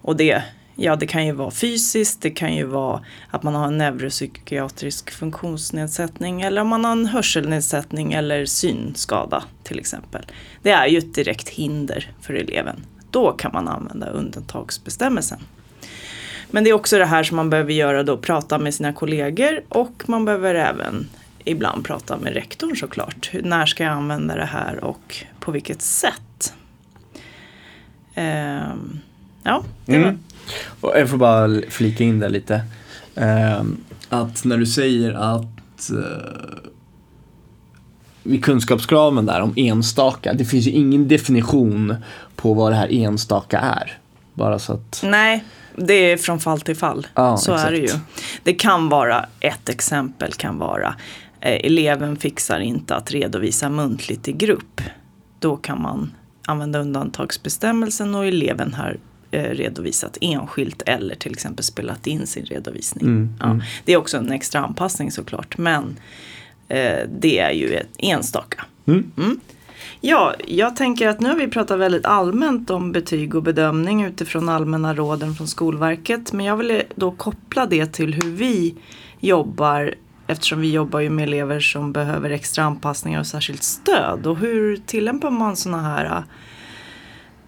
Och 0.00 0.16
det, 0.16 0.42
ja, 0.76 0.96
det 0.96 1.06
kan 1.06 1.26
ju 1.26 1.32
vara 1.32 1.50
fysiskt, 1.50 2.22
det 2.22 2.30
kan 2.30 2.56
ju 2.56 2.64
vara 2.64 3.04
att 3.30 3.42
man 3.42 3.54
har 3.54 3.66
en 3.66 3.78
neuropsykiatrisk 3.78 5.10
funktionsnedsättning 5.10 6.42
eller 6.42 6.60
om 6.62 6.68
man 6.68 6.84
har 6.84 6.92
en 6.92 7.06
hörselnedsättning 7.06 8.12
eller 8.12 8.46
synskada 8.46 9.44
till 9.62 9.78
exempel. 9.78 10.26
Det 10.62 10.70
är 10.70 10.86
ju 10.86 10.98
ett 10.98 11.14
direkt 11.14 11.48
hinder 11.48 12.10
för 12.20 12.34
eleven. 12.34 12.86
Då 13.10 13.32
kan 13.32 13.50
man 13.52 13.68
använda 13.68 14.06
undantagsbestämmelsen. 14.06 15.38
Men 16.50 16.64
det 16.64 16.70
är 16.70 16.74
också 16.74 16.98
det 16.98 17.06
här 17.06 17.22
som 17.22 17.36
man 17.36 17.50
behöver 17.50 17.72
göra 17.72 18.02
då, 18.02 18.16
prata 18.16 18.58
med 18.58 18.74
sina 18.74 18.92
kollegor 18.92 19.62
och 19.68 20.02
man 20.06 20.24
behöver 20.24 20.54
även 20.54 21.08
ibland 21.44 21.84
prata 21.84 22.16
med 22.16 22.34
rektorn 22.34 22.76
såklart. 22.76 23.28
Hur, 23.32 23.42
när 23.42 23.66
ska 23.66 23.84
jag 23.84 23.92
använda 23.92 24.36
det 24.36 24.44
här 24.44 24.84
och 24.84 25.24
på 25.40 25.52
vilket 25.52 25.82
sätt? 25.82 26.54
Ehm, 28.14 28.98
ja, 29.42 29.64
det 29.86 29.98
var, 29.98 30.04
Mm. 30.04 30.18
Och 30.80 30.92
jag 30.96 31.10
får 31.10 31.16
bara 31.16 31.60
flika 31.68 32.04
in 32.04 32.18
där 32.20 32.28
lite. 32.28 32.62
Ehm, 33.14 33.76
att 34.08 34.44
när 34.44 34.56
du 34.56 34.66
säger 34.66 35.12
att 35.12 35.90
eh, 35.90 36.70
kunskapskraven 38.42 39.26
där 39.26 39.40
om 39.40 39.52
enstaka, 39.56 40.32
det 40.32 40.44
finns 40.44 40.66
ju 40.66 40.70
ingen 40.70 41.08
definition 41.08 41.94
på 42.36 42.54
vad 42.54 42.72
det 42.72 42.76
här 42.76 42.92
enstaka 42.92 43.58
är. 43.58 43.98
Bara 44.34 44.58
så 44.58 44.72
att, 44.72 45.00
Nej, 45.04 45.44
det 45.76 45.94
är 45.94 46.16
från 46.16 46.40
fall 46.40 46.60
till 46.60 46.76
fall. 46.76 47.06
Ja, 47.14 47.36
Så 47.36 47.52
är 47.52 47.70
det 47.70 47.76
ju. 47.76 47.84
exakt. 47.84 48.02
Det 48.42 48.52
kan 48.54 48.88
vara, 48.88 49.26
ett 49.40 49.68
exempel 49.68 50.32
kan 50.32 50.58
vara, 50.58 50.94
eh, 51.40 51.66
eleven 51.66 52.16
fixar 52.16 52.60
inte 52.60 52.94
att 52.94 53.10
redovisa 53.10 53.68
muntligt 53.68 54.28
i 54.28 54.32
grupp. 54.32 54.80
Då 55.38 55.56
kan 55.56 55.82
man 55.82 56.12
använda 56.46 56.78
undantagsbestämmelsen 56.78 58.14
och 58.14 58.26
eleven 58.26 58.74
har 58.74 58.96
eh, 59.30 59.42
redovisat 59.42 60.18
enskilt 60.20 60.82
eller 60.86 61.14
till 61.14 61.32
exempel 61.32 61.64
spelat 61.64 62.06
in 62.06 62.26
sin 62.26 62.44
redovisning. 62.44 63.04
Mm, 63.06 63.34
ja. 63.40 63.60
Det 63.84 63.92
är 63.92 63.96
också 63.96 64.16
en 64.16 64.32
extra 64.32 64.60
anpassning 64.60 65.10
såklart, 65.12 65.58
men 65.58 65.96
det 67.08 67.38
är 67.38 67.50
ju 67.50 67.74
ett 67.74 67.88
enstaka. 67.98 68.64
Mm. 68.86 69.40
Ja, 70.00 70.34
jag 70.46 70.76
tänker 70.76 71.08
att 71.08 71.20
nu 71.20 71.28
har 71.28 71.36
vi 71.36 71.48
pratat 71.48 71.78
väldigt 71.78 72.06
allmänt 72.06 72.70
om 72.70 72.92
betyg 72.92 73.34
och 73.34 73.42
bedömning 73.42 74.04
utifrån 74.04 74.48
allmänna 74.48 74.94
råden 74.94 75.34
från 75.34 75.48
Skolverket. 75.48 76.32
Men 76.32 76.46
jag 76.46 76.56
vill 76.56 76.82
då 76.94 77.10
koppla 77.10 77.66
det 77.66 77.86
till 77.86 78.14
hur 78.14 78.30
vi 78.30 78.74
jobbar 79.20 79.94
eftersom 80.26 80.60
vi 80.60 80.72
jobbar 80.72 81.00
ju 81.00 81.10
med 81.10 81.22
elever 81.22 81.60
som 81.60 81.92
behöver 81.92 82.30
extra 82.30 82.64
anpassningar 82.64 83.20
och 83.20 83.26
särskilt 83.26 83.62
stöd. 83.62 84.26
Och 84.26 84.36
hur 84.36 84.76
tillämpar 84.76 85.30
man 85.30 85.56
sådana 85.56 85.82
här 85.82 86.24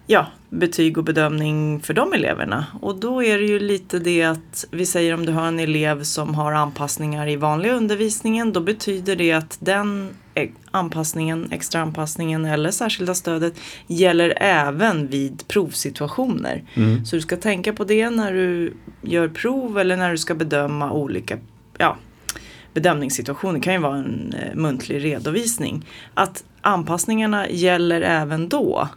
ja, 0.07 0.27
betyg 0.49 0.97
och 0.97 1.03
bedömning 1.03 1.79
för 1.79 1.93
de 1.93 2.13
eleverna. 2.13 2.65
Och 2.81 2.99
då 2.99 3.23
är 3.23 3.37
det 3.37 3.45
ju 3.45 3.59
lite 3.59 3.99
det 3.99 4.23
att 4.23 4.65
vi 4.71 4.85
säger 4.85 5.13
om 5.13 5.25
du 5.25 5.31
har 5.31 5.47
en 5.47 5.59
elev 5.59 6.03
som 6.03 6.35
har 6.35 6.51
anpassningar 6.51 7.27
i 7.27 7.35
vanliga 7.35 7.73
undervisningen. 7.73 8.53
Då 8.53 8.59
betyder 8.59 9.15
det 9.15 9.31
att 9.31 9.57
den 9.61 10.09
e- 10.35 10.51
anpassningen, 10.71 11.47
extra 11.51 11.81
anpassningen 11.81 12.45
eller 12.45 12.71
särskilda 12.71 13.13
stödet 13.13 13.53
gäller 13.87 14.33
även 14.37 15.07
vid 15.07 15.47
provsituationer. 15.47 16.63
Så 17.05 17.15
du 17.15 17.21
ska 17.21 17.37
tänka 17.37 17.73
på 17.73 17.83
det 17.83 18.09
när 18.09 18.33
du 18.33 18.73
gör 19.01 19.27
prov 19.27 19.79
eller 19.79 19.97
när 19.97 20.11
du 20.11 20.17
ska 20.17 20.35
bedöma 20.35 20.91
olika 20.91 21.37
ja, 21.77 21.97
bedömningssituationer. 22.73 23.53
Det 23.53 23.63
kan 23.63 23.73
ju 23.73 23.79
vara 23.79 23.97
en 23.97 24.33
eh, 24.33 24.55
muntlig 24.55 25.03
redovisning. 25.03 25.85
Att 26.13 26.43
anpassningarna 26.61 27.49
gäller 27.49 28.01
även 28.01 28.49
då. 28.49 28.87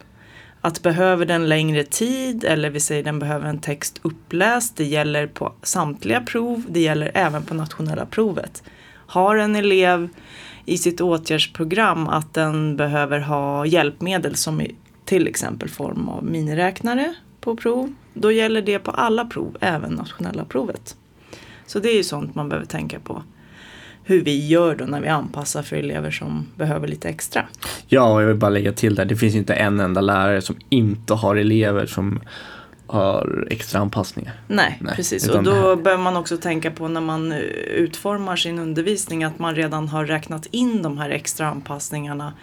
Att 0.67 0.81
behöver 0.81 1.25
den 1.25 1.49
längre 1.49 1.83
tid 1.83 2.43
eller 2.43 2.69
vi 2.69 2.79
säger 2.79 3.03
den 3.03 3.19
behöver 3.19 3.49
en 3.49 3.59
text 3.59 3.99
uppläst. 4.01 4.77
Det 4.77 4.85
gäller 4.85 5.27
på 5.27 5.53
samtliga 5.63 6.21
prov. 6.21 6.63
Det 6.69 6.79
gäller 6.79 7.11
även 7.13 7.43
på 7.43 7.53
nationella 7.53 8.05
provet. 8.05 8.63
Har 9.07 9.35
en 9.35 9.55
elev 9.55 10.09
i 10.65 10.77
sitt 10.77 11.01
åtgärdsprogram 11.01 12.07
att 12.07 12.33
den 12.33 12.77
behöver 12.77 13.19
ha 13.19 13.65
hjälpmedel 13.65 14.35
som 14.35 14.61
i 14.61 14.75
till 15.05 15.27
exempel 15.27 15.69
form 15.69 16.09
av 16.09 16.23
miniräknare 16.23 17.13
på 17.41 17.55
prov. 17.55 17.93
Då 18.13 18.31
gäller 18.31 18.61
det 18.61 18.79
på 18.79 18.91
alla 18.91 19.25
prov, 19.25 19.57
även 19.59 19.91
nationella 19.91 20.45
provet. 20.45 20.95
Så 21.65 21.79
det 21.79 21.89
är 21.89 21.95
ju 21.95 22.03
sånt 22.03 22.35
man 22.35 22.49
behöver 22.49 22.67
tänka 22.67 22.99
på. 22.99 23.23
Hur 24.09 24.23
vi 24.23 24.47
gör 24.47 24.75
då 24.75 24.85
när 24.85 25.01
vi 25.01 25.07
anpassar 25.07 25.61
för 25.61 25.75
elever 25.75 26.11
som 26.11 26.45
behöver 26.55 26.87
lite 26.87 27.09
extra. 27.09 27.45
Ja, 27.87 28.13
och 28.13 28.21
jag 28.21 28.27
vill 28.27 28.37
bara 28.37 28.49
lägga 28.49 28.73
till 28.73 28.95
där, 28.95 29.05
det 29.05 29.15
finns 29.15 29.35
inte 29.35 29.53
en 29.53 29.79
enda 29.79 30.01
lärare 30.01 30.41
som 30.41 30.55
inte 30.69 31.13
har 31.13 31.35
elever 31.35 31.85
som 31.85 32.19
har 32.87 33.47
extra 33.51 33.79
anpassningar. 33.79 34.33
Nej, 34.47 34.77
Nej, 34.81 34.95
precis. 34.95 35.27
Och 35.29 35.43
då 35.43 35.75
behöver 35.75 36.03
man 36.03 36.17
också 36.17 36.37
tänka 36.37 36.71
på 36.71 36.87
när 36.87 37.01
man 37.01 37.31
utformar 37.75 38.35
sin 38.35 38.59
undervisning 38.59 39.23
att 39.23 39.39
man 39.39 39.55
redan 39.55 39.87
har 39.87 40.05
räknat 40.05 40.45
in 40.51 40.81
de 40.81 40.97
här 40.97 41.09
extra 41.09 41.47
anpassningarna 41.47 42.33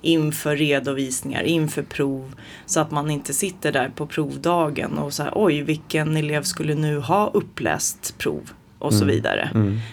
inför 0.00 0.56
redovisningar, 0.56 1.42
inför 1.42 1.82
prov. 1.82 2.34
Så 2.66 2.80
att 2.80 2.90
man 2.90 3.10
inte 3.10 3.34
sitter 3.34 3.72
där 3.72 3.88
på 3.94 4.06
provdagen 4.06 4.98
och 4.98 5.12
så 5.12 5.22
här, 5.22 5.32
oj 5.34 5.62
vilken 5.62 6.16
elev 6.16 6.42
skulle 6.42 6.74
nu 6.74 6.98
ha 6.98 7.30
uppläst 7.34 8.18
prov 8.18 8.50
och 8.78 8.94
så 8.94 9.04
vidare. 9.04 9.50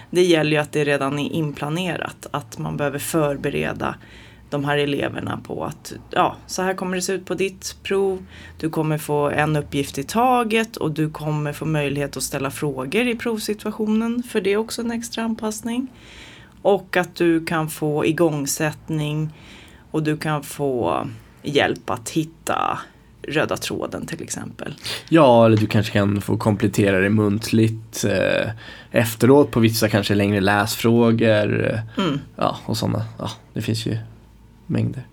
Det 0.09 0.23
gäller 0.23 0.51
ju 0.51 0.57
att 0.57 0.71
det 0.71 0.83
redan 0.83 1.19
är 1.19 1.31
inplanerat, 1.31 2.27
att 2.31 2.57
man 2.57 2.77
behöver 2.77 2.99
förbereda 2.99 3.95
de 4.49 4.65
här 4.65 4.77
eleverna 4.77 5.39
på 5.43 5.65
att 5.65 5.93
ja, 6.09 6.35
så 6.47 6.61
här 6.61 6.73
kommer 6.73 6.95
det 6.95 7.01
se 7.01 7.13
ut 7.13 7.25
på 7.25 7.33
ditt 7.33 7.75
prov. 7.83 8.25
Du 8.59 8.69
kommer 8.69 8.97
få 8.97 9.29
en 9.29 9.55
uppgift 9.55 9.97
i 9.97 10.03
taget 10.03 10.77
och 10.77 10.91
du 10.91 11.09
kommer 11.09 11.53
få 11.53 11.65
möjlighet 11.65 12.17
att 12.17 12.23
ställa 12.23 12.51
frågor 12.51 13.07
i 13.07 13.15
provsituationen 13.15 14.23
för 14.23 14.41
det 14.41 14.53
är 14.53 14.57
också 14.57 14.81
en 14.81 14.91
extra 14.91 15.23
anpassning. 15.23 15.87
Och 16.61 16.97
att 16.97 17.15
du 17.15 17.45
kan 17.45 17.69
få 17.69 18.05
igångsättning 18.05 19.29
och 19.91 20.03
du 20.03 20.17
kan 20.17 20.43
få 20.43 21.07
hjälp 21.43 21.89
att 21.89 22.09
hitta 22.09 22.79
röda 23.27 23.57
tråden 23.57 24.05
till 24.05 24.23
exempel. 24.23 24.73
Ja, 25.09 25.45
eller 25.45 25.57
du 25.57 25.67
kanske 25.67 25.93
kan 25.93 26.21
få 26.21 26.37
komplettera 26.37 26.99
det 26.99 27.09
muntligt 27.09 28.03
eh, 28.05 28.49
efteråt 28.91 29.51
på 29.51 29.59
vissa 29.59 29.89
kanske 29.89 30.15
längre 30.15 30.41
läsfrågor. 30.41 31.71
eh, 31.97 32.03
Mm. 32.03 32.19
Ja, 32.35 32.57
och 32.65 32.77
sådana. 32.77 33.05
Ja, 33.19 33.31
det 33.53 33.61
finns 33.61 33.85
ju 33.85 33.97
mängder. 34.67 35.03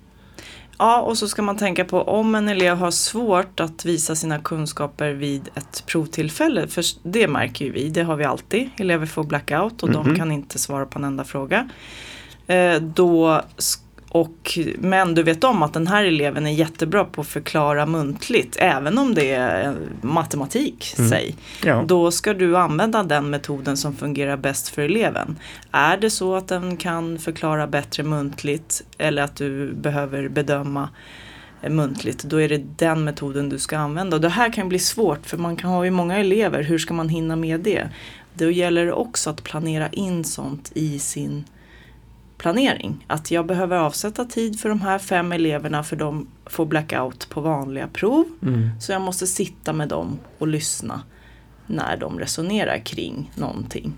Ja, 0.78 1.00
och 1.00 1.18
så 1.18 1.28
ska 1.28 1.42
man 1.42 1.56
tänka 1.56 1.84
på 1.84 2.02
om 2.02 2.34
en 2.34 2.48
elev 2.48 2.76
har 2.76 2.90
svårt 2.90 3.60
att 3.60 3.84
visa 3.84 4.14
sina 4.16 4.38
kunskaper 4.38 5.10
vid 5.12 5.48
ett 5.54 5.84
provtillfälle, 5.86 6.66
för 6.68 6.84
det 7.02 7.28
märker 7.28 7.64
ju 7.64 7.72
vi, 7.72 7.88
det 7.88 8.02
har 8.02 8.16
vi 8.16 8.24
alltid. 8.24 8.70
Elever 8.76 9.06
får 9.06 9.24
blackout 9.24 9.82
och 9.82 9.90
de 9.90 10.16
kan 10.16 10.32
inte 10.32 10.58
svara 10.58 10.86
på 10.86 10.98
en 10.98 11.04
enda 11.04 11.24
fråga. 11.24 11.68
Eh, 12.46 12.74
då, 12.82 13.40
sk- 13.56 13.80
och, 14.12 14.58
men 14.78 15.14
du 15.14 15.22
vet 15.22 15.44
om 15.44 15.62
att 15.62 15.72
den 15.72 15.86
här 15.86 16.04
eleven 16.04 16.46
är 16.46 16.50
jättebra 16.50 17.04
på 17.04 17.20
att 17.20 17.26
förklara 17.26 17.86
muntligt, 17.86 18.56
även 18.60 18.98
om 18.98 19.14
det 19.14 19.30
är 19.30 19.68
eh, 19.68 19.74
matematik, 20.00 20.94
säg. 21.08 21.36
Ja. 21.64 21.84
Då 21.86 22.10
ska 22.10 22.34
du 22.34 22.56
använda 22.56 23.02
den 23.02 23.30
metoden 23.30 23.76
som 23.76 23.96
fungerar 23.96 24.36
bäst 24.36 24.68
för 24.68 24.82
eleven. 24.82 25.38
Är 25.70 25.96
det 25.96 26.10
så 26.10 26.34
att 26.34 26.48
den 26.48 26.76
kan 26.76 27.18
förklara 27.18 27.66
bättre 27.66 28.02
muntligt 28.02 28.82
eller 28.98 29.22
att 29.22 29.36
du 29.36 29.72
behöver 29.72 30.28
bedöma 30.28 30.88
eh, 31.62 31.70
muntligt, 31.70 32.22
då 32.22 32.40
är 32.40 32.48
det 32.48 32.62
den 32.76 33.04
metoden 33.04 33.48
du 33.48 33.58
ska 33.58 33.78
använda. 33.78 34.16
Och 34.16 34.22
det 34.22 34.28
här 34.28 34.52
kan 34.52 34.68
bli 34.68 34.78
svårt 34.78 35.26
för 35.26 35.36
man 35.36 35.56
kan 35.56 35.70
ha 35.70 35.84
ju 35.84 35.90
många 35.90 36.18
elever, 36.18 36.62
hur 36.62 36.78
ska 36.78 36.94
man 36.94 37.08
hinna 37.08 37.36
med 37.36 37.60
det? 37.60 37.88
Då 38.34 38.50
gäller 38.50 38.86
det 38.86 38.92
också 38.92 39.30
att 39.30 39.44
planera 39.44 39.88
in 39.88 40.24
sånt 40.24 40.72
i 40.74 40.98
sin 40.98 41.44
planering. 42.40 43.04
Att 43.06 43.30
jag 43.30 43.46
behöver 43.46 43.76
avsätta 43.76 44.24
tid 44.24 44.60
för 44.60 44.68
de 44.68 44.80
här 44.80 44.98
fem 44.98 45.32
eleverna 45.32 45.82
för 45.82 45.96
de 45.96 46.26
får 46.46 46.66
blackout 46.66 47.28
på 47.28 47.40
vanliga 47.40 47.86
prov. 47.86 48.24
Så 48.80 48.92
jag 48.92 49.02
måste 49.02 49.26
sitta 49.26 49.72
med 49.72 49.88
dem 49.88 50.18
och 50.38 50.48
lyssna 50.48 51.02
när 51.66 51.96
de 51.96 52.18
resonerar 52.18 52.78
kring 52.84 53.30
någonting. 53.34 53.92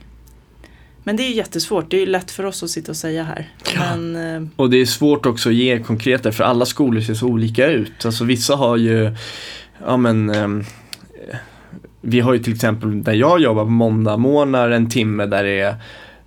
Men 1.04 1.16
det 1.16 1.22
är 1.22 1.30
jättesvårt, 1.30 1.90
det 1.90 1.96
är 1.96 2.00
ju 2.00 2.06
lätt 2.06 2.30
för 2.30 2.44
oss 2.44 2.62
att 2.62 2.70
sitta 2.70 2.92
och 2.92 2.96
säga 2.96 3.24
här. 3.24 3.48
Men 3.78 4.16
eh, 4.16 4.48
Och 4.56 4.70
det 4.70 4.76
är 4.76 4.86
svårt 4.86 5.26
också 5.26 5.48
att 5.48 5.54
ge 5.54 5.78
konkreta 5.78 6.32
för 6.32 6.44
alla 6.44 6.66
skolor 6.66 7.00
ser 7.00 7.14
så 7.14 7.26
olika 7.26 7.66
ut. 7.66 8.06
Alltså 8.06 8.24
vissa 8.24 8.56
har 8.56 8.76
ju, 8.76 9.14
ja 9.86 9.96
men 9.96 10.30
ehm, 10.30 10.64
vi 12.00 12.20
har 12.20 12.32
ju 12.32 12.38
till 12.38 12.52
exempel 12.52 13.02
där 13.02 13.12
jag 13.12 13.40
jobbar 13.40 13.64
på 13.64 13.70
måndagmorgnar 13.70 14.70
en 14.70 14.90
timme 14.90 15.26
där 15.26 15.44
det 15.44 15.60
är 15.60 15.74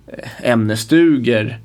eh, 0.06 0.50
ämnesstugor. 0.50 1.56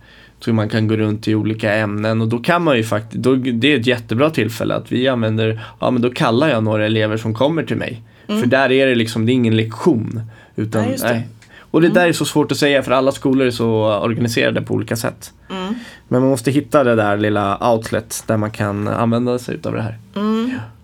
Så 0.45 0.53
man 0.53 0.69
kan 0.69 0.87
gå 0.87 0.95
runt 0.95 1.27
i 1.27 1.35
olika 1.35 1.73
ämnen 1.73 2.21
och 2.21 2.27
då 2.27 2.39
kan 2.39 2.63
man 2.63 2.77
ju 2.77 2.83
faktiskt, 2.83 3.23
då, 3.23 3.35
det 3.35 3.73
är 3.73 3.79
ett 3.79 3.87
jättebra 3.87 4.29
tillfälle 4.29 4.75
att 4.75 4.91
vi 4.91 5.07
använder, 5.07 5.61
ja 5.79 5.91
men 5.91 6.01
då 6.01 6.09
kallar 6.09 6.49
jag 6.49 6.63
några 6.63 6.85
elever 6.85 7.17
som 7.17 7.33
kommer 7.33 7.63
till 7.63 7.77
mig. 7.77 8.01
För 8.27 8.45
där 8.45 8.71
är 8.71 8.87
det 8.87 8.95
liksom, 8.95 9.25
det 9.25 9.31
är 9.31 9.33
ingen 9.33 9.55
lektion. 9.57 10.21
Utan, 10.55 10.81
Mm. 10.81 10.91
Nej, 10.91 10.99
det. 11.01 11.13
nej. 11.13 11.27
Och 11.71 11.81
det 11.81 11.89
där 11.89 12.07
är 12.07 12.13
så 12.13 12.25
svårt 12.25 12.51
att 12.51 12.57
säga 12.57 12.83
för 12.83 12.91
alla 12.91 13.11
skolor 13.11 13.47
är 13.47 13.51
så 13.51 13.99
organiserade 13.99 14.61
på 14.61 14.73
olika 14.73 14.95
sätt. 14.95 15.33
mm, 15.49 15.75
Men 16.07 16.21
man 16.21 16.29
måste 16.29 16.51
hitta 16.51 16.83
det 16.83 16.95
där 16.95 17.17
lilla 17.17 17.71
outlet 17.73 18.23
där 18.27 18.37
man 18.37 18.51
kan 18.51 18.87
använda 18.87 19.39
sig 19.39 19.55
utav 19.55 19.73
det 19.73 19.81
här. 19.81 19.97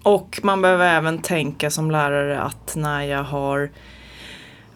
Och 0.03 0.39
man 0.43 0.61
behöver 0.61 0.87
även 0.97 1.17
tänka 1.19 1.69
som 1.69 1.91
lärare 1.91 2.39
att 2.39 2.73
när 2.75 3.03
jag 3.03 3.23
har 3.23 3.69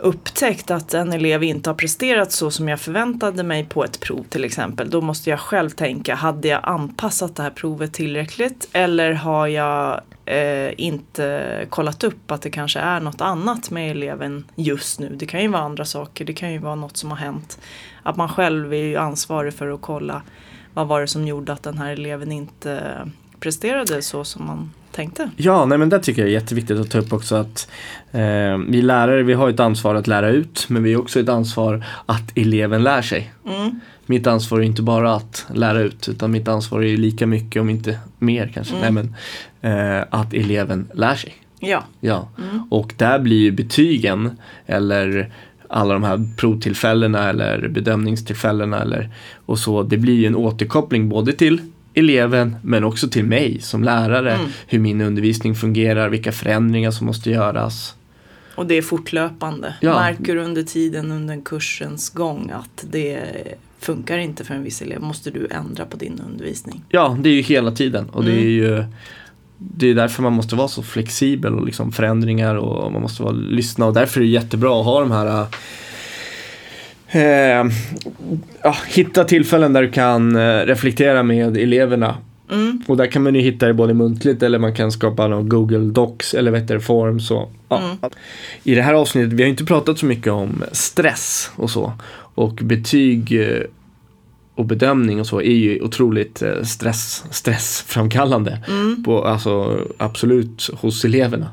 upptäckt 0.01 0.71
att 0.71 0.93
en 0.93 1.13
elev 1.13 1.43
inte 1.43 1.69
har 1.69 1.75
presterat 1.75 2.31
så 2.31 2.51
som 2.51 2.67
jag 2.67 2.79
förväntade 2.79 3.43
mig 3.43 3.65
på 3.65 3.83
ett 3.83 3.99
prov 3.99 4.23
till 4.29 4.43
exempel. 4.43 4.89
Då 4.89 5.01
måste 5.01 5.29
jag 5.29 5.39
själv 5.39 5.69
tänka, 5.69 6.15
hade 6.15 6.47
jag 6.47 6.59
anpassat 6.63 7.35
det 7.35 7.43
här 7.43 7.49
provet 7.49 7.93
tillräckligt? 7.93 8.69
Eller 8.71 9.13
har 9.13 9.47
jag 9.47 10.01
eh, 10.25 10.71
inte 10.77 11.65
kollat 11.69 12.03
upp 12.03 12.31
att 12.31 12.41
det 12.41 12.49
kanske 12.49 12.79
är 12.79 12.99
något 12.99 13.21
annat 13.21 13.69
med 13.69 13.91
eleven 13.91 14.45
just 14.55 14.99
nu? 14.99 15.15
Det 15.15 15.25
kan 15.25 15.41
ju 15.41 15.47
vara 15.47 15.61
andra 15.61 15.85
saker, 15.85 16.25
det 16.25 16.33
kan 16.33 16.51
ju 16.51 16.57
vara 16.57 16.75
något 16.75 16.97
som 16.97 17.09
har 17.09 17.17
hänt. 17.17 17.59
Att 18.03 18.17
man 18.17 18.29
själv 18.29 18.73
är 18.73 18.77
ju 18.77 18.97
ansvarig 18.97 19.53
för 19.53 19.69
att 19.73 19.81
kolla 19.81 20.21
vad 20.73 20.87
var 20.87 21.01
det 21.01 21.07
som 21.07 21.27
gjorde 21.27 21.53
att 21.53 21.63
den 21.63 21.77
här 21.77 21.91
eleven 21.91 22.31
inte 22.31 22.73
eh, 22.73 23.07
presterade 23.39 24.01
så 24.01 24.23
som 24.23 24.45
man 24.45 24.71
tänkte. 24.91 25.29
Ja, 25.37 25.65
nej 25.65 25.77
men 25.77 25.89
det 25.89 25.99
tycker 25.99 26.21
jag 26.21 26.29
är 26.29 26.33
jätteviktigt 26.33 26.79
att 26.79 26.91
ta 26.91 26.97
upp 26.97 27.13
också 27.13 27.35
att 27.35 27.71
eh, 28.11 28.57
vi 28.67 28.81
lärare, 28.81 29.23
vi 29.23 29.33
har 29.33 29.49
ett 29.49 29.59
ansvar 29.59 29.95
att 29.95 30.07
lära 30.07 30.29
ut 30.29 30.65
men 30.69 30.83
vi 30.83 30.93
har 30.93 31.01
också 31.01 31.19
ett 31.19 31.29
ansvar 31.29 31.85
att 32.05 32.37
eleven 32.37 32.83
lär 32.83 33.01
sig. 33.01 33.33
Mm. 33.47 33.79
Mitt 34.05 34.27
ansvar 34.27 34.59
är 34.59 34.63
inte 34.63 34.81
bara 34.81 35.15
att 35.15 35.45
lära 35.53 35.79
ut 35.79 36.09
utan 36.09 36.31
mitt 36.31 36.47
ansvar 36.47 36.83
är 36.83 36.97
lika 36.97 37.27
mycket 37.27 37.61
om 37.61 37.69
inte 37.69 37.99
mer 38.19 38.51
kanske. 38.53 38.75
Nej, 38.81 38.91
men, 38.91 39.15
eh, 39.61 40.05
att 40.09 40.33
eleven 40.33 40.87
lär 40.93 41.15
sig. 41.15 41.33
Ja. 41.59 41.83
Ja, 41.99 42.29
och 42.69 42.93
där 42.97 43.19
blir 43.19 43.37
ju 43.37 43.51
betygen 43.51 44.37
eller 44.65 45.31
alla 45.67 45.93
de 45.93 46.03
här 46.03 46.35
provtillfällena 46.37 47.29
eller 47.29 47.67
bedömningstillfällena 47.67 48.81
eller 48.81 49.09
och 49.45 49.59
så. 49.59 49.83
Det 49.83 49.97
blir 49.97 50.13
ju 50.13 50.25
en 50.25 50.35
återkoppling 50.35 51.09
både 51.09 51.33
till 51.33 51.61
eleven 51.93 52.55
men 52.61 52.83
också 52.83 53.07
till 53.07 53.25
mig 53.25 53.61
som 53.61 53.83
lärare. 53.83 54.39
Hur 54.67 54.79
min 54.79 55.01
undervisning 55.01 55.55
fungerar, 55.55 56.09
vilka 56.09 56.31
förändringar 56.31 56.91
som 56.91 57.07
måste 57.07 57.29
göras. 57.29 57.95
Och 58.55 58.65
det 58.65 58.75
är 58.75 58.81
fortlöpande. 58.81 59.73
Ja. 59.81 59.93
Märker 59.99 60.35
du 60.35 60.41
under 60.41 60.63
tiden 60.63 61.11
under 61.11 61.41
kursens 61.45 62.09
gång 62.09 62.51
att 62.53 62.85
det 62.91 63.19
funkar 63.79 64.17
inte 64.17 64.43
för 64.43 64.53
en 64.53 64.63
viss 64.63 64.81
elev 64.81 65.01
måste 65.01 65.31
du 65.31 65.47
ändra 65.51 65.85
på 65.85 65.97
din 65.97 66.21
undervisning. 66.25 66.83
Ja, 66.89 67.17
det 67.19 67.29
är 67.29 67.33
ju 67.33 67.41
hela 67.41 67.71
tiden 67.71 68.09
och 68.09 68.25
det 68.25 68.31
är 68.31 68.49
ju 68.49 68.83
det 69.57 69.89
är 69.89 69.95
därför 69.95 70.23
man 70.23 70.33
måste 70.33 70.55
vara 70.55 70.67
så 70.67 70.83
flexibel 70.83 71.53
och 71.53 71.65
liksom 71.65 71.91
förändringar 71.91 72.55
och 72.55 72.91
man 72.91 73.01
måste 73.01 73.23
vara, 73.23 73.33
lyssna 73.33 73.85
och 73.85 73.93
därför 73.93 74.19
är 74.19 74.23
det 74.23 74.29
jättebra 74.29 74.79
att 74.79 74.85
ha 74.85 74.99
de 74.99 75.11
här 75.11 75.45
eh, 77.11 77.71
ja, 78.63 78.75
hitta 78.87 79.23
tillfällen 79.23 79.73
där 79.73 79.81
du 79.81 79.91
kan 79.91 80.35
eh, 80.35 80.65
reflektera 80.65 81.23
med 81.23 81.57
eleverna. 81.57 82.17
Och 82.87 82.97
där 82.97 83.05
kan 83.05 83.23
man 83.23 83.35
ju 83.35 83.41
hitta 83.41 83.67
det 83.67 83.73
både 83.73 83.93
muntligt 83.93 84.43
eller 84.43 84.59
man 84.59 84.75
kan 84.75 84.91
skapa 84.91 85.27
någon 85.27 85.49
Google 85.49 85.91
Docs 85.91 86.33
eller 86.33 86.51
vad 86.51 86.59
heter 86.59 86.79
Forms. 86.79 87.31
Och, 87.31 87.51
ja. 87.69 87.97
I 88.63 88.75
det 88.75 88.81
här 88.81 88.93
avsnittet, 88.93 89.33
vi 89.33 89.43
har 89.43 89.49
inte 89.49 89.65
pratat 89.65 89.99
så 89.99 90.05
mycket 90.05 90.33
om 90.33 90.63
stress 90.71 91.51
och 91.55 91.69
så. 91.69 91.93
Och 92.35 92.53
betyg 92.53 93.41
eh, 93.41 93.63
och 94.55 94.65
bedömning 94.65 95.19
och 95.19 95.27
så 95.27 95.41
är 95.41 95.55
ju 95.55 95.81
otroligt 95.81 96.41
eh, 96.41 96.63
stress, 96.63 97.23
stressframkallande. 97.31 98.59
På, 99.05 99.23
alltså 99.25 99.79
absolut 99.97 100.69
hos 100.73 101.05
eleverna. 101.05 101.49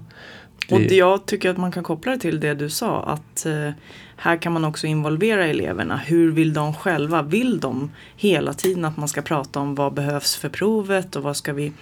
Och 0.71 0.81
jag 0.81 1.27
tycker 1.27 1.51
att 1.51 1.57
man 1.57 1.73
kan 1.73 1.83
koppla 1.83 2.13
det 2.13 2.19
till 2.19 2.41
det 2.41 2.55
du 2.55 2.71
sa 2.71 3.03
att 3.03 3.47
eh, 3.47 3.71
här 4.17 4.37
kan 4.37 4.53
man 4.53 4.65
också 4.65 4.87
involvera 4.87 5.47
eleverna. 5.47 5.97
Hur 5.97 6.31
vill 6.31 6.55
de 6.55 6.75
själva? 6.75 7.23
Vill 7.23 7.61
de 7.61 7.91
hela 8.17 8.53
tiden 8.53 8.85
att 8.85 8.97
man 8.97 9.09
ska 9.09 9.23
prata 9.23 9.61
om 9.61 9.75
vad 9.75 9.95
behövs 9.95 10.37
för 10.37 10.49
provet 10.49 11.17
och 11.17 11.23
vad 11.23 11.37
ska 11.37 11.53
vi 11.53 11.73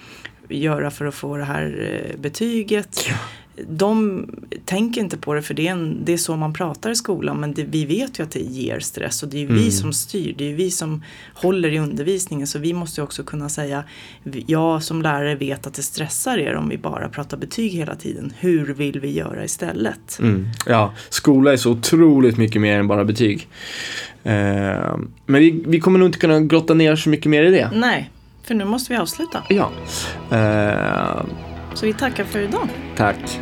göra 0.49 0.91
för 0.91 1.05
att 1.05 1.15
få 1.15 1.37
det 1.37 1.43
här 1.43 1.89
eh, 2.11 2.19
betyget? 2.19 3.05
De 3.69 4.25
tänker 4.65 5.01
inte 5.01 5.17
på 5.17 5.33
det 5.33 5.41
för 5.41 5.53
det 5.53 5.67
är, 5.67 5.71
en, 5.71 6.05
det 6.05 6.13
är 6.13 6.17
så 6.17 6.35
man 6.35 6.53
pratar 6.53 6.91
i 6.91 6.95
skolan 6.95 7.39
men 7.39 7.53
det, 7.53 7.63
vi 7.63 7.85
vet 7.85 8.19
ju 8.19 8.23
att 8.23 8.31
det 8.31 8.39
ger 8.39 8.79
stress 8.79 9.23
och 9.23 9.29
det 9.29 9.37
är 9.37 9.41
ju 9.41 9.53
vi 9.53 9.71
som 9.71 9.93
styr, 9.93 10.35
det 10.37 10.51
är 10.51 10.55
vi 10.55 10.71
som 10.71 11.03
håller 11.33 11.69
i 11.69 11.79
undervisningen 11.79 12.47
så 12.47 12.59
vi 12.59 12.73
måste 12.73 13.01
ju 13.01 13.05
också 13.05 13.23
kunna 13.23 13.49
säga 13.49 13.83
jag 14.23 14.83
som 14.83 15.01
lärare 15.01 15.35
vet 15.35 15.67
att 15.67 15.73
det 15.73 15.83
stressar 15.83 16.37
er 16.37 16.55
om 16.55 16.69
vi 16.69 16.77
bara 16.77 17.09
pratar 17.09 17.37
betyg 17.37 17.71
hela 17.71 17.95
tiden. 17.95 18.33
Hur 18.39 18.73
vill 18.73 18.99
vi 18.99 19.11
göra 19.11 19.43
istället? 19.43 20.19
Mm. 20.19 20.47
Ja, 20.65 20.93
skola 21.09 21.53
är 21.53 21.57
så 21.57 21.71
otroligt 21.71 22.37
mycket 22.37 22.61
mer 22.61 22.79
än 22.79 22.87
bara 22.87 23.05
betyg. 23.05 23.47
Eh, 24.23 24.97
men 25.25 25.41
vi, 25.41 25.63
vi 25.67 25.79
kommer 25.79 25.99
nog 25.99 26.07
inte 26.07 26.19
kunna 26.19 26.39
grotta 26.39 26.73
ner 26.73 26.95
så 26.95 27.09
mycket 27.09 27.29
mer 27.29 27.43
i 27.43 27.51
det. 27.51 27.71
Nej, 27.73 28.11
för 28.43 28.55
nu 28.55 28.65
måste 28.65 28.93
vi 28.93 28.99
avsluta. 28.99 29.43
Ja. 29.49 29.71
Eh, 30.31 31.25
så 31.77 31.85
vi 31.85 31.93
tackar 31.93 32.23
för 32.23 32.39
idag. 32.39 32.67
tack. 32.95 33.39